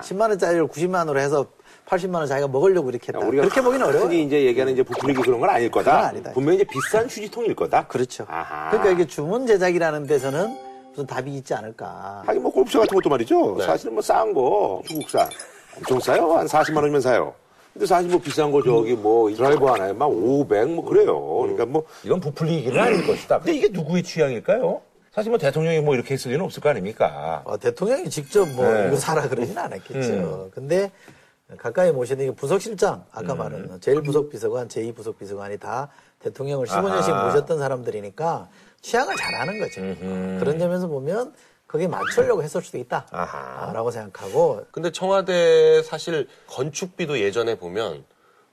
[0.02, 1.46] 10만 원짜리를 90만 원으로 해서
[1.90, 3.18] 80만 원 자기가 먹으려고 이렇게 했다.
[3.26, 4.06] 우리가 그렇게 보기는 어려워요.
[4.08, 5.90] 흔히 이제 얘기하는 이제 부풀리기 그런 건 아닐 거다.
[5.92, 6.32] 그건 아니다.
[6.32, 7.86] 분명히 이제 비싼 휴지통일 거다.
[7.88, 8.24] 그렇죠.
[8.28, 8.70] 아하.
[8.70, 10.56] 그러니까 이게 주문 제작이라는 데서는
[10.90, 12.22] 무슨 답이 있지 않을까.
[12.26, 13.56] 하긴 뭐 골프채 같은 것도 말이죠.
[13.58, 13.66] 네.
[13.66, 15.28] 사실은 뭐 싼 거 중국산
[15.76, 16.32] 엄청 싸요.
[16.34, 17.34] 한 40만 원이면 사요.
[17.72, 21.20] 근데 사실 뭐 비싼 거 저기 뭐 드라이버 하나에 막 500 뭐 그래요.
[21.42, 23.38] 그러니까 뭐 이건 부풀리기는 아닐 것이다.
[23.38, 24.80] 근데 이게 누구의 취향일까요?
[25.12, 27.42] 사실 뭐 대통령이 뭐 이렇게 했을 리는 없을 거 아닙니까?
[27.44, 28.86] 어, 대통령이 직접 뭐 네.
[28.88, 30.50] 이거 사라 그러진 않았겠죠.
[30.54, 30.90] 근데
[31.58, 35.88] 가까이 모시는 게 부석실장, 아까 말한 제일 부석비서관, 제2 부석비서관이 다
[36.20, 37.26] 대통령을 15년씩 아하.
[37.26, 38.48] 모셨던 사람들이니까
[38.82, 39.80] 취향을 잘 아는 거죠.
[40.38, 41.34] 그런 점에서 보면
[41.66, 42.78] 거기에 맞추려고 했을 수도
[43.10, 43.66] 아하.
[43.66, 48.04] 있다라고 생각하고 근데 청와대 사실 건축비도 예전에 보면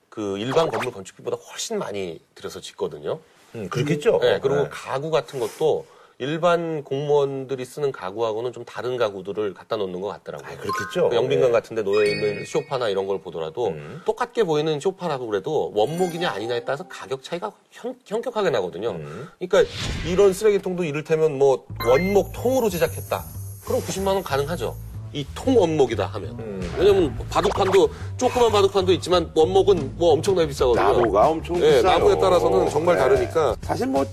[0.10, 3.20] 그 일반 건물 건축비보다 훨씬 많이 들여서 짓거든요.
[3.56, 4.20] 음, 그렇겠죠.
[4.20, 4.70] 네, 그리고 네.
[4.72, 5.86] 가구 같은 것도
[6.20, 10.48] 일반 공무원들이 쓰는 가구하고는 좀 다른 가구들을 갖다 놓는 것 같더라고요.
[10.52, 11.10] 아, 그렇겠죠.
[11.10, 11.52] 그 영빈관 네.
[11.52, 14.02] 같은 데 놓여 있는 쇼파나 이런 걸 보더라도 음.
[14.04, 18.92] 똑같게 보이는 쇼파라고 그래도 원목이냐 아니냐에 따라서 가격 차이가 현, 현격하게 나거든요.
[18.92, 19.28] 음.
[19.38, 19.72] 그러니까
[20.08, 23.24] 이런 쓰레기통도 이를테면 뭐 원목 통으로 제작했다.
[23.66, 24.76] 그럼 90만 원 가능하죠.
[25.14, 26.32] 이 통 원목이다 하면.
[26.40, 26.76] 음.
[26.80, 30.84] 왜냐면 바둑판도 조그만 바둑판도 있지만 원목은 뭐 엄청나게 비싸거든요.
[30.84, 31.84] 나무가 엄청 네, 비싸요.
[31.84, 33.02] 나무에 따라서는 정말 네.
[33.04, 34.04] 다르니까 사실 뭐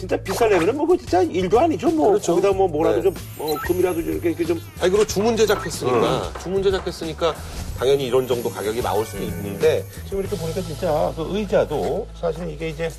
[0.00, 1.90] 진짜 비싸려면 뭐 그거 진짜 일도 아니죠.
[1.90, 2.32] 뭐 그렇죠.
[2.32, 3.02] 거기다 뭐 뭐라도 네.
[3.02, 7.34] 좀 어, 금이라도 좀 이렇게, 이렇게 좀 아니 그리고 주문 제작했으니까 주문 제작했으니까
[7.78, 12.70] 당연히 이런 정도 가격이 나올 수도 있는데 지금 이렇게 보니까 진짜 그 의자도 사실 이게
[12.70, 12.90] 이제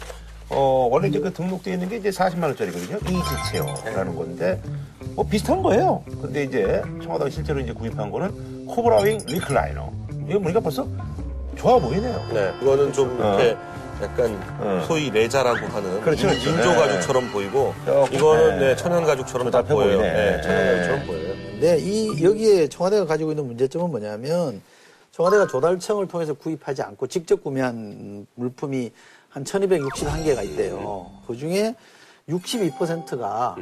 [0.50, 2.98] 어 원래 이제 그 등록되어 있는 게 이제 40만 원짜리거든요.
[2.98, 4.62] easy chair라는 건데
[5.16, 6.04] 뭐 비슷한 거예요.
[6.22, 9.92] 근데 이제 청와대가 실제로 이제 구입한 거는 코브라윙 리클라이너.
[10.30, 10.88] 이거 보니까 벌써
[11.58, 12.24] 좋아 보이네요.
[12.32, 13.58] 네, 그거는 좀 이렇게
[14.02, 14.84] 약간 어.
[14.88, 16.50] 소위 레자라고 하는 그렇죠, 인- 그렇죠.
[16.50, 16.76] 인조 네.
[16.76, 18.68] 가죽처럼 보이고 조금, 이거는 네.
[18.70, 20.02] 네, 천연 가죽처럼 딱 보여요.
[20.02, 20.72] 네, 천연 네.
[20.72, 21.34] 가죽처럼 보여요.
[21.52, 24.62] 근데 이 여기에 청와대가 가지고 있는 문제점은 뭐냐면
[25.12, 28.92] 청와대가 조달청을 통해서 구입하지 않고 직접 구매한 물품이
[29.30, 31.10] 한 1261개가 있대요.
[31.28, 31.76] 그 중에
[32.30, 33.56] 62%가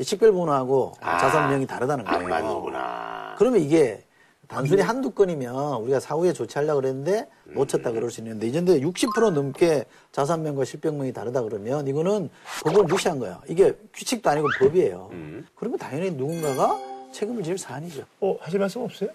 [0.00, 2.28] 식별번호하고 자산명이 다르다는 안 거예요.
[2.28, 3.34] 맞는구나.
[3.38, 4.02] 그러면 이게
[4.48, 10.64] 단순히 한두 건이면 우리가 사후에 조치하려고 그랬는데 놓쳤다 그럴 수 있는데 이젠데 60% 넘게 자산명과
[10.64, 12.30] 실병명이 다르다 그러면 이거는
[12.64, 13.40] 법을 무시한 거야.
[13.48, 15.10] 이게 규칙도 아니고 법이에요.
[15.54, 16.78] 그러면 당연히 누군가가
[17.12, 18.04] 책임을 질 사안이죠.
[18.20, 19.10] 어, 하실 말씀 없어요?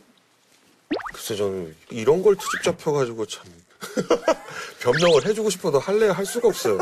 [1.14, 3.46] 글쎄 저는 이런 걸 트집 잡혀가지고 참
[4.82, 6.80] 변명을 해주고 싶어도 할래 할 수가 없어요.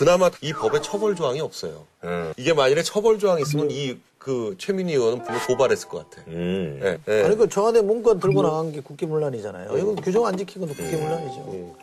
[0.00, 1.84] 그나마 이 법에 처벌 조항이 없어요.
[2.04, 2.32] 음.
[2.38, 6.22] 이게 만일에 처벌 조항이 있으면 이 그 최민희 의원은 분명 고발했을 것 같아.
[6.28, 6.78] 음.
[6.82, 7.24] 예, 예.
[7.24, 9.78] 아니 그 청와대 문건 들고 나간 게 국기문란이잖아요.
[9.78, 11.76] 이건 규정 안 것도 국기문란이죠.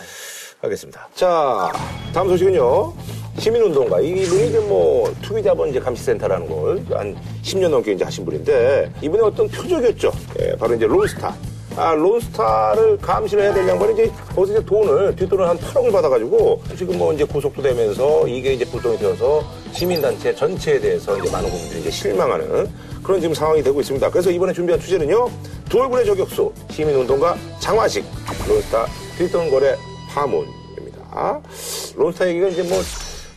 [0.62, 1.10] 알겠습니다.
[1.16, 1.72] 자,
[2.14, 2.94] 다음 소식은요.
[3.40, 4.02] 시민운동가.
[4.02, 9.48] 이분이 이제 뭐, 투기자본 이제 감시센터라는 걸 한 10년 넘게 이제 하신 분인데, 이분의 어떤
[9.48, 10.12] 표적이었죠.
[10.40, 11.36] 예, 바로 이제 론스타.
[11.78, 17.14] 아, 론스타를 감시를 해야 될 양반이 이제 거기서 돈을, 뒷돈을 한 8억을 받아가지고, 지금 뭐
[17.14, 22.68] 이제 구속도 되면서 이게 이제 불똥이 되어서 시민단체 전체에 대해서 이제 많은 국민들이 이제 실망하는
[23.04, 24.10] 그런 지금 상황이 되고 있습니다.
[24.10, 25.30] 그래서 이번에 준비한 주제는요.
[25.70, 28.04] 두 얼굴의 저격수, 시민운동가 장화식,
[28.48, 28.88] 론스타
[29.20, 29.76] 뒷돈 거래
[30.10, 31.42] 파문입니다.
[31.96, 32.80] 론스타 얘기가 이제 뭐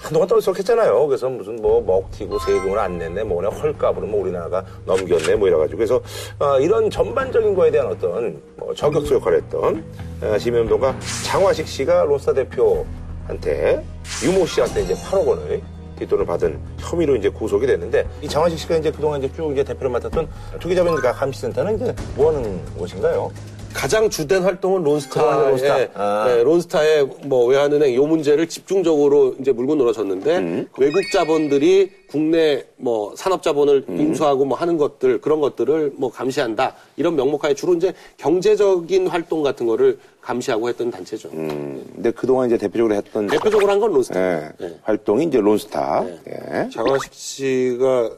[0.00, 1.06] 한동안 떨썩했잖아요.
[1.06, 5.76] 그래서 무슨 뭐 먹튀고 세금을 안 냈네, 뭐 그냥 헐값으로 뭐 우리나라가 넘겼네, 뭐 이래가지고
[5.76, 6.00] 그래서
[6.38, 9.84] 어, 이런 전반적인 거에 대한 어떤 뭐 저격수 역할을 했던
[10.22, 10.96] 어, 시민운동가
[11.26, 13.84] 장화식 씨가 론스타 대표한테
[14.24, 15.60] 유모 씨한테 이제 8억 원을
[15.98, 19.90] 뒷돈을 받은 혐의로 이제 구속이 됐는데 이 장화식 씨가 이제 그동안 이제 쭉 이제 대표를
[19.90, 20.26] 맡았던
[20.58, 23.30] 투기자본 감시센터는 이제 뭐 하는 곳인가요?
[23.72, 25.86] 가장 주된 활동은 론스타의 론스타.
[25.94, 26.24] 아.
[26.26, 30.66] 네, 론스타의 뭐 외환은행 요 문제를 집중적으로 이제 물고 늘어졌는데 음.
[30.78, 33.96] 외국 자본들이 국내 뭐 산업 자본을 음.
[34.00, 39.66] 인수하고 뭐 하는 것들 그런 것들을 뭐 감시한다 이런 명목하에 주로 이제 경제적인 활동 같은
[39.66, 41.30] 거를 감시하고 했던 단체죠.
[41.32, 44.20] 음, 근데 그동안 이제 대표적으로 했던 대표적으로 한 건 론스타.
[44.20, 44.78] 예, 네.
[44.82, 46.04] 활동이 이제 론스타.
[46.28, 46.68] 예.
[46.70, 48.10] 장화식 씨가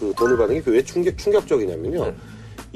[0.00, 2.12] 그 돈을 받은 게 왜 충격, 충격적이냐면요.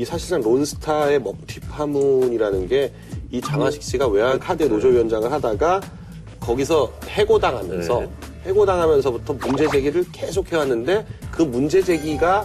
[0.00, 2.90] 이 사실상 론스타의 먹튀 파문이라는 게
[3.32, 5.80] 이 장화식 씨가 외환카드 노조위원장을 하다가
[6.40, 8.02] 거기서 해고당하면서
[8.46, 12.44] 해고당하면서부터 문제 제기를 계속 해왔는데 그 문제 제기가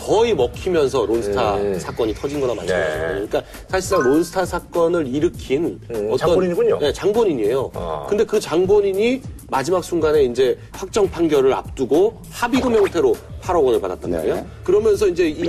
[0.00, 3.00] 거의 먹히면서 론스타 사건이 터진 거나 마찬가지예요.
[3.00, 3.26] 네.
[3.26, 6.78] 그러니까 사실상 론스타 사건을 일으킨 음, 장본인이군요.
[6.78, 7.70] 네, 장본인이에요.
[7.74, 8.06] 아.
[8.08, 14.16] 근데 그 장본인이 마지막 순간에 이제 확정 판결을 앞두고 합의금 형태로 8억 원을 받았단 네.
[14.18, 14.46] 말이에요.
[14.64, 15.44] 그러면서 이제 이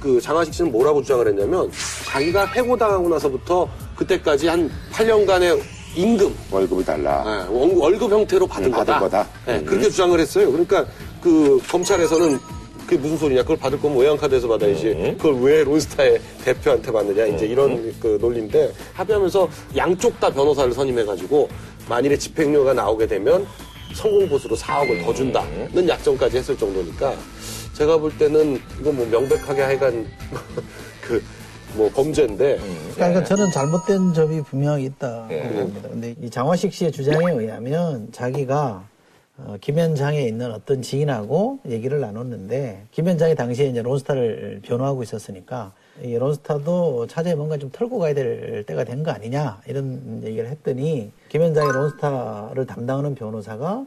[0.00, 1.70] 그 장하식 씨는 뭐라고 주장을 했냐면
[2.06, 5.60] 자기가 해고당하고 나서부터 그때까지 한 8년간의
[5.96, 7.24] 임금, 월급을 달라.
[7.24, 9.00] 네, 월- 월급 형태로 받은 음, 받은 거다.
[9.00, 9.28] 거다.
[9.46, 10.50] 네, 그렇게 주장을 했어요.
[10.52, 10.86] 그러니까
[11.22, 12.38] 그 검찰에서는
[12.86, 13.42] 그게 무슨 소리냐?
[13.42, 14.86] 그걸 받을 거면 외환카드에서 받아야지.
[14.88, 15.16] 음.
[15.18, 17.26] 그걸 왜 론스타의 대표한테 받느냐?
[17.26, 21.48] 이제 이런 그 논리인데 합의하면서 양쪽 다 변호사를 선임해가지고
[21.88, 23.46] 만일에 집행료가 나오게 되면
[23.94, 27.14] 성공 보수로 4억을 더 준다는 약정까지 했을 정도니까
[27.78, 30.06] 제가 볼 때는 이건 뭐 명백하게 하여간
[31.02, 31.22] 그
[31.76, 32.58] 뭐 범죄인데
[32.94, 35.88] 그러니까 저는 잘못된 점이 분명히 있다 봅니다.
[35.90, 38.84] 근데 이 장화식 씨의 주장에 의하면 자기가
[39.36, 45.72] 어, 김현장에 있는 어떤 지인하고 얘기를 나눴는데 김현장이 당시에 이제 론스타를 변호하고 있었으니까
[46.02, 51.12] 이 론스타도 차제에 뭔가 좀 털고 가야 될 때가 된 거 아니냐 이런 얘기를 했더니
[51.28, 53.84] 김현장의 론스타를 담당하는 변호사가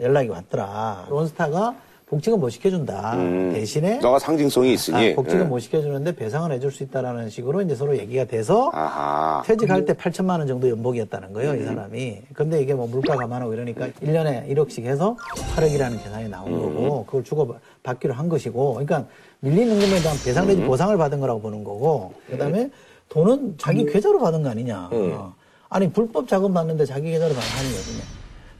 [0.00, 1.08] 연락이 왔더라.
[1.10, 1.76] 론스타가
[2.08, 3.16] 복직은 못 시켜준다.
[3.52, 5.12] 대신에 너가 상징성이 있으니.
[5.12, 5.44] 아, 복직은 예.
[5.44, 9.42] 못 시켜주는데 배상을 해줄 수 있다라는 식으로 이제 서로 얘기가 돼서 아하.
[9.44, 12.22] 퇴직할 때 8천만 원 정도 연봉이었다는 거예요, 이 사람이.
[12.32, 15.16] 근데 이게 뭐 물가 감안하고 이러니까 1년에 1억씩 해서
[15.54, 19.04] 8억이라는 계산이 나온 거고, 그걸 주고 받기로 한 것이고, 그러니까
[19.40, 22.70] 밀린 임금에 대한 배상 내지 보상을 받은 거라고 보는 거고, 그 다음에
[23.10, 24.88] 돈은 자기 계좌로 받은 거 아니냐.
[24.90, 25.34] 어.
[25.68, 28.04] 아니, 불법 자금 받는데 자기 계좌로 받는 거냐.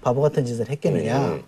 [0.02, 1.38] 바보 같은 짓을 했겠느냐.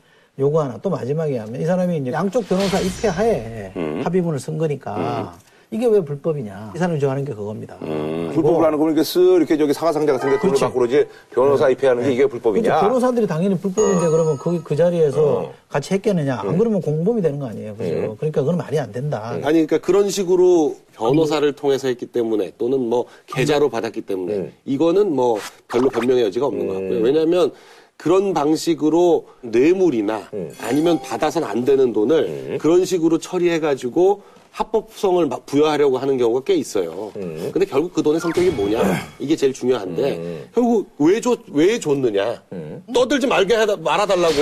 [0.41, 0.79] 요거 하나.
[0.79, 3.73] 또 마지막에 하면 이 사람이 이제 양쪽 변호사 입회 하에
[4.03, 5.35] 합의문을 쓴 거니까
[5.73, 6.73] 이게 왜 불법이냐.
[6.75, 7.77] 이 사람이 주장하는 게 그겁니다.
[7.83, 10.61] 음, 불법을 하는 거면 이렇게 쓱 이렇게 저기 사과상자 같은 데 돈을 그렇지.
[10.63, 12.63] 받고 그러지 변호사 입회하는 게 이게 불법이냐.
[12.71, 12.87] 그렇죠.
[12.87, 16.41] 변호사들이 당연히 불법인데 그러면 그, 그 자리에서 같이 했겠느냐.
[16.41, 17.77] 안 그러면 공범이 되는 거 아니에요.
[17.77, 18.17] 그죠?
[18.19, 19.29] 그러니까 그건 말이 안 된다.
[19.31, 25.39] 아니 그러니까 그런 식으로 변호사를 통해서 했기 때문에 또는 뭐 계좌로 받았기 때문에 이거는 뭐
[25.69, 26.99] 별로 변명의 여지가 없는 것 같고요.
[27.01, 27.53] 왜냐하면
[28.01, 30.31] 그런 방식으로 뇌물이나
[30.63, 34.23] 아니면 받아선 안 되는 돈을 그런 식으로 처리해가지고
[34.53, 37.13] 합법성을 막 부여하려고 하는 경우가 꽤 있어요.
[37.53, 38.81] 근데 결국 그 돈의 성격이 뭐냐?
[39.19, 42.43] 이게 제일 중요한데 결국 왜 줬, 왜 줬느냐?
[42.93, 44.35] 떠들지 말게 하다, 말아달라고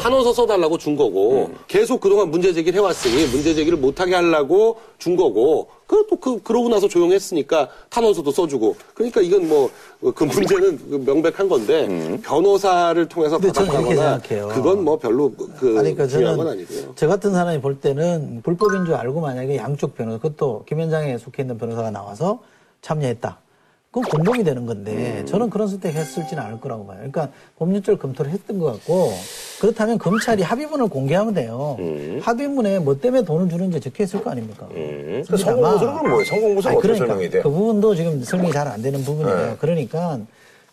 [0.00, 5.68] 한원서 써달라고 준 거고 계속 그동안 문제 제기를 해왔으니 문제 제기를 못하게 하려고 준 거고
[5.88, 9.70] 그또 그 그러고 나서 조용했으니까 탄원서도 써주고 그러니까 이건 뭐
[10.14, 14.48] 그 문제는 그 명백한 건데 변호사를 통해서 받았다거나 생각해요.
[14.48, 16.92] 그건 뭐 별로 그 아니, 그러니까 중요한 건 저는 아니고요.
[16.94, 21.58] 저 같은 사람이 볼 때는 불법인 줄 알고 만약에 양쪽 변호사, 그것도 김현장에 속해 있는
[21.58, 22.40] 변호사가 나와서
[22.80, 23.38] 참여했다.
[23.90, 26.96] 그건 공범이 되는 건데 저는 그런 선택 했을지는 않을 거라고 봐요.
[26.98, 29.12] 그러니까 법률적으로 검토를 했던 것 같고
[29.60, 31.78] 그렇다면 검찰이 합의문을 공개하면 돼요.
[32.20, 34.68] 합의문에 뭐 때문에 돈을 주는지 적혀 있을 거 아닙니까?
[34.68, 36.30] 그 성공보수는 그럼 뭐예요?
[36.30, 37.42] 아니, 어떻게 그러니까 설명이 돼요?
[37.42, 39.36] 그 부분도 지금 설명이 잘 안 되는 부분이에요.
[39.46, 39.56] 네.
[39.58, 40.20] 그러니까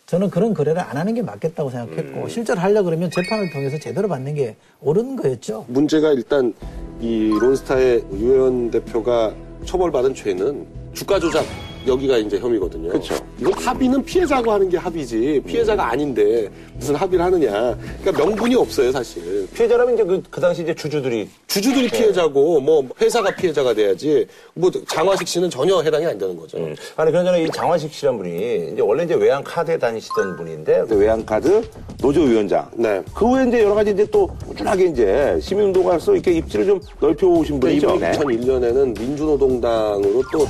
[0.04, 2.28] 저는 그런 거래를 안 하는 게 맞겠다고 생각했고 음.
[2.28, 5.64] 실제로 하려 그러면 재판을 통해서 제대로 받는 게 옳은 거였죠.
[5.68, 6.52] 문제가 일단
[7.00, 11.44] 이 론스타의 유현 대표가 처벌받은 죄는 주가 조작
[11.86, 12.90] 여기가 이제 혐의거든요.
[12.90, 13.14] 그쵸.
[13.38, 17.76] 이건 합의는 피해자가 하는 게 합의지 피해자가 아닌데 무슨 합의를 하느냐.
[18.02, 19.48] 그러니까 명분이 없어요 사실.
[19.54, 25.26] 피해자라면 이제 그, 그 당시 이제 주주들이 주주들이 피해자고 뭐 회사가 피해자가 돼야지 뭐 장화식
[25.28, 26.58] 씨는 전혀 해당이 안 되는 거죠.
[26.96, 31.62] 아니 그러잖아 이 장화식 씨란 분이 이제 원래 이제 외환 카드에 다니시던 분인데 그 외환카드
[32.00, 32.70] 노조위원장.
[32.74, 33.02] 네.
[33.14, 37.60] 그 후에 이제 여러 가지 이제 또 꾸준하게 이제 시민운동가로서 이렇게 입지를 좀 넓혀 오신
[37.60, 37.86] 분이죠.
[37.86, 38.12] 이분이 네.
[38.12, 40.46] 2001년에는 민주노동당으로 또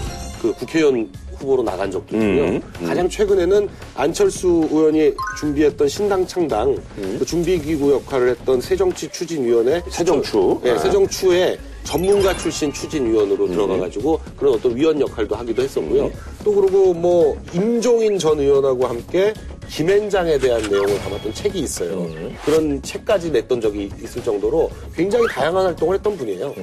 [0.47, 2.45] 그 국회의원 후보로 나간 적도 있고요.
[2.45, 6.77] 음, 가장 최근에는 안철수 의원이 준비했던 신당 창당
[7.19, 10.61] 그 준비기구 역할을 했던 새정치 추진위원회 새정추.
[10.63, 10.79] 네, 아.
[10.79, 16.11] 새정추의 전문가 출신 추진위원으로 들어가가지고 그런 어떤 위원 역할도 하기도 했었고요.
[16.47, 19.35] 또 그리고 뭐 임종인 전 의원하고 함께
[19.69, 22.07] 김앤장에 대한 내용을 담았던 책이 있어요.
[22.45, 26.55] 그런 책까지 냈던 적이 있을 정도로 굉장히 다양한 활동을 했던 분이에요.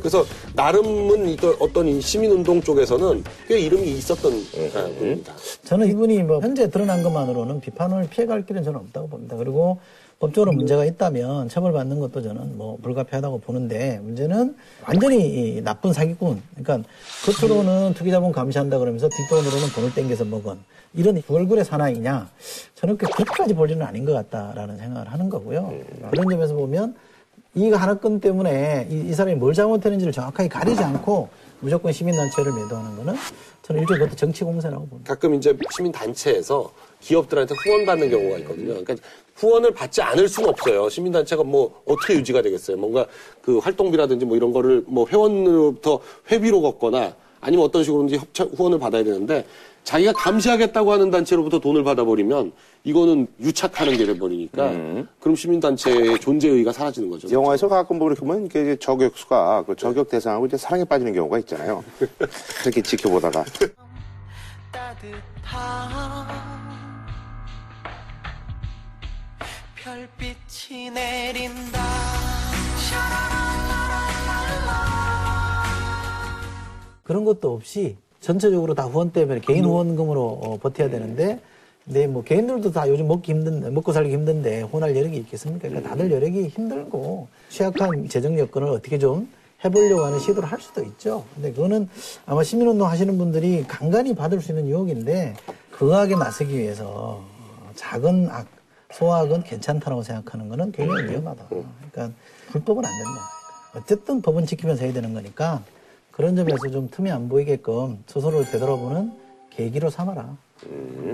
[0.00, 0.26] 그래서
[0.56, 4.32] 나름은 어떤 이 시민운동 쪽에서는 꽤 이름이 있었던
[4.74, 5.34] 아, 분입니다.
[5.62, 9.36] 저는 이분이 뭐 현재 드러난 것만으로는 비판을 피해갈 길은 저는 없다고 봅니다.
[9.36, 9.78] 그리고
[10.20, 14.56] 법적으로 문제가 있다면 처벌받는 것도 저는 뭐 불가피하다고 보는데 문제는
[14.86, 16.42] 완전히 이 나쁜 사기꾼.
[16.56, 16.88] 그러니까
[17.24, 20.56] 겉으로는 투기자본 감시한다 그러면서 뒷돈으로는 돈을 땡겨서 먹은
[20.94, 22.28] 이런 얼굴의 사나이냐.
[22.74, 25.72] 저는 그- 그렇게까지 볼 일은 아닌 것 같다라는 생각을 하는 거고요.
[26.10, 26.96] 그런 점에서 보면
[27.54, 31.28] 이 하나 건 때문에 이, 이 사람이 뭘 잘못했는지를 정확하게 가리지 않고
[31.60, 33.14] 무조건 시민단체를 매도하는 거는
[33.62, 35.14] 저는 일종의 그것도 정치 공세라고 봅니다.
[35.14, 38.68] 가끔 이제 시민단체에서 기업들한테 후원받는 경우가 있거든요.
[38.68, 38.96] 그러니까
[39.38, 40.88] 후원을 받지 않을 수는 없어요.
[40.88, 42.76] 시민단체가 뭐 어떻게 유지가 되겠어요.
[42.76, 43.06] 뭔가
[43.40, 49.04] 그 활동비라든지 뭐 이런 거를 뭐 회원으로부터 회비로 걷거나 아니면 어떤 식으로든지 협찬 후원을 받아야
[49.04, 49.46] 되는데
[49.84, 52.52] 자기가 감시하겠다고 하는 단체로부터 돈을 받아버리면
[52.84, 54.72] 이거는 유착하는 게 돼버리니까
[55.20, 57.30] 그럼 시민단체의 존재 의의가 사라지는 거죠.
[57.30, 61.82] 영화에서 가끔 보면 이렇게 보면 이게 저격수가 그 저격 대상하고 이제 사랑에 빠지는 경우가 있잖아요.
[62.60, 63.44] 그렇게 지켜보다가
[69.98, 71.80] 별빛이 내린다.
[77.02, 81.40] 그런 것도 없이 전체적으로 다 후원 때문에 개인 후원금으로 어, 버텨야 되는데
[81.84, 85.68] 근데 뭐 개인들도 다 요즘 먹기 힘든 먹고 살기 힘든데 후원할 여력이 있겠습니까?
[85.68, 89.28] 그러니까 다들 여력이 힘들고 취약한 재정 여건을 어떻게 좀
[89.64, 91.24] 해보려고 하는 시도를 할 수도 있죠.
[91.34, 91.88] 근데 그거는
[92.26, 95.34] 아마 시민운동 하시는 분들이 간간히 받을 수 있는 유혹인데
[95.72, 98.57] 그 악에 맞서기 위해서 어, 작은 악,
[98.92, 101.46] 소악은 괜찮다라고 생각하는 거는 굉장히 위험하다.
[101.48, 102.10] 그러니까
[102.52, 103.30] 불법은 안 된다.
[103.76, 105.62] 어쨌든 법은 지키면서 해야 되는 거니까
[106.10, 109.12] 그런 점에서 좀 틈이 안 보이게끔 스스로를 되돌아보는
[109.50, 110.36] 계기로 삼아라.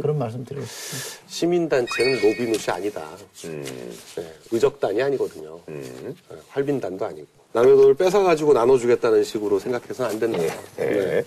[0.01, 1.29] 그런 말씀 드리고 싶습니다.
[1.29, 3.03] 시민단체는 로비노시 아니다.
[3.43, 5.61] 네, 의적단이 아니거든요.
[5.66, 6.14] 네,
[6.49, 7.27] 활빈단도 아니고.
[7.53, 10.39] 남의 돈을 뺏어가지고 나눠주겠다는 식으로 생각해서는 안 된다.
[10.79, 11.22] 네.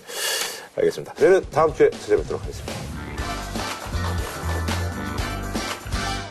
[0.74, 1.14] 알겠습니다.
[1.14, 2.97] 저희는 다음 주에 찾아뵙도록 하겠습니다.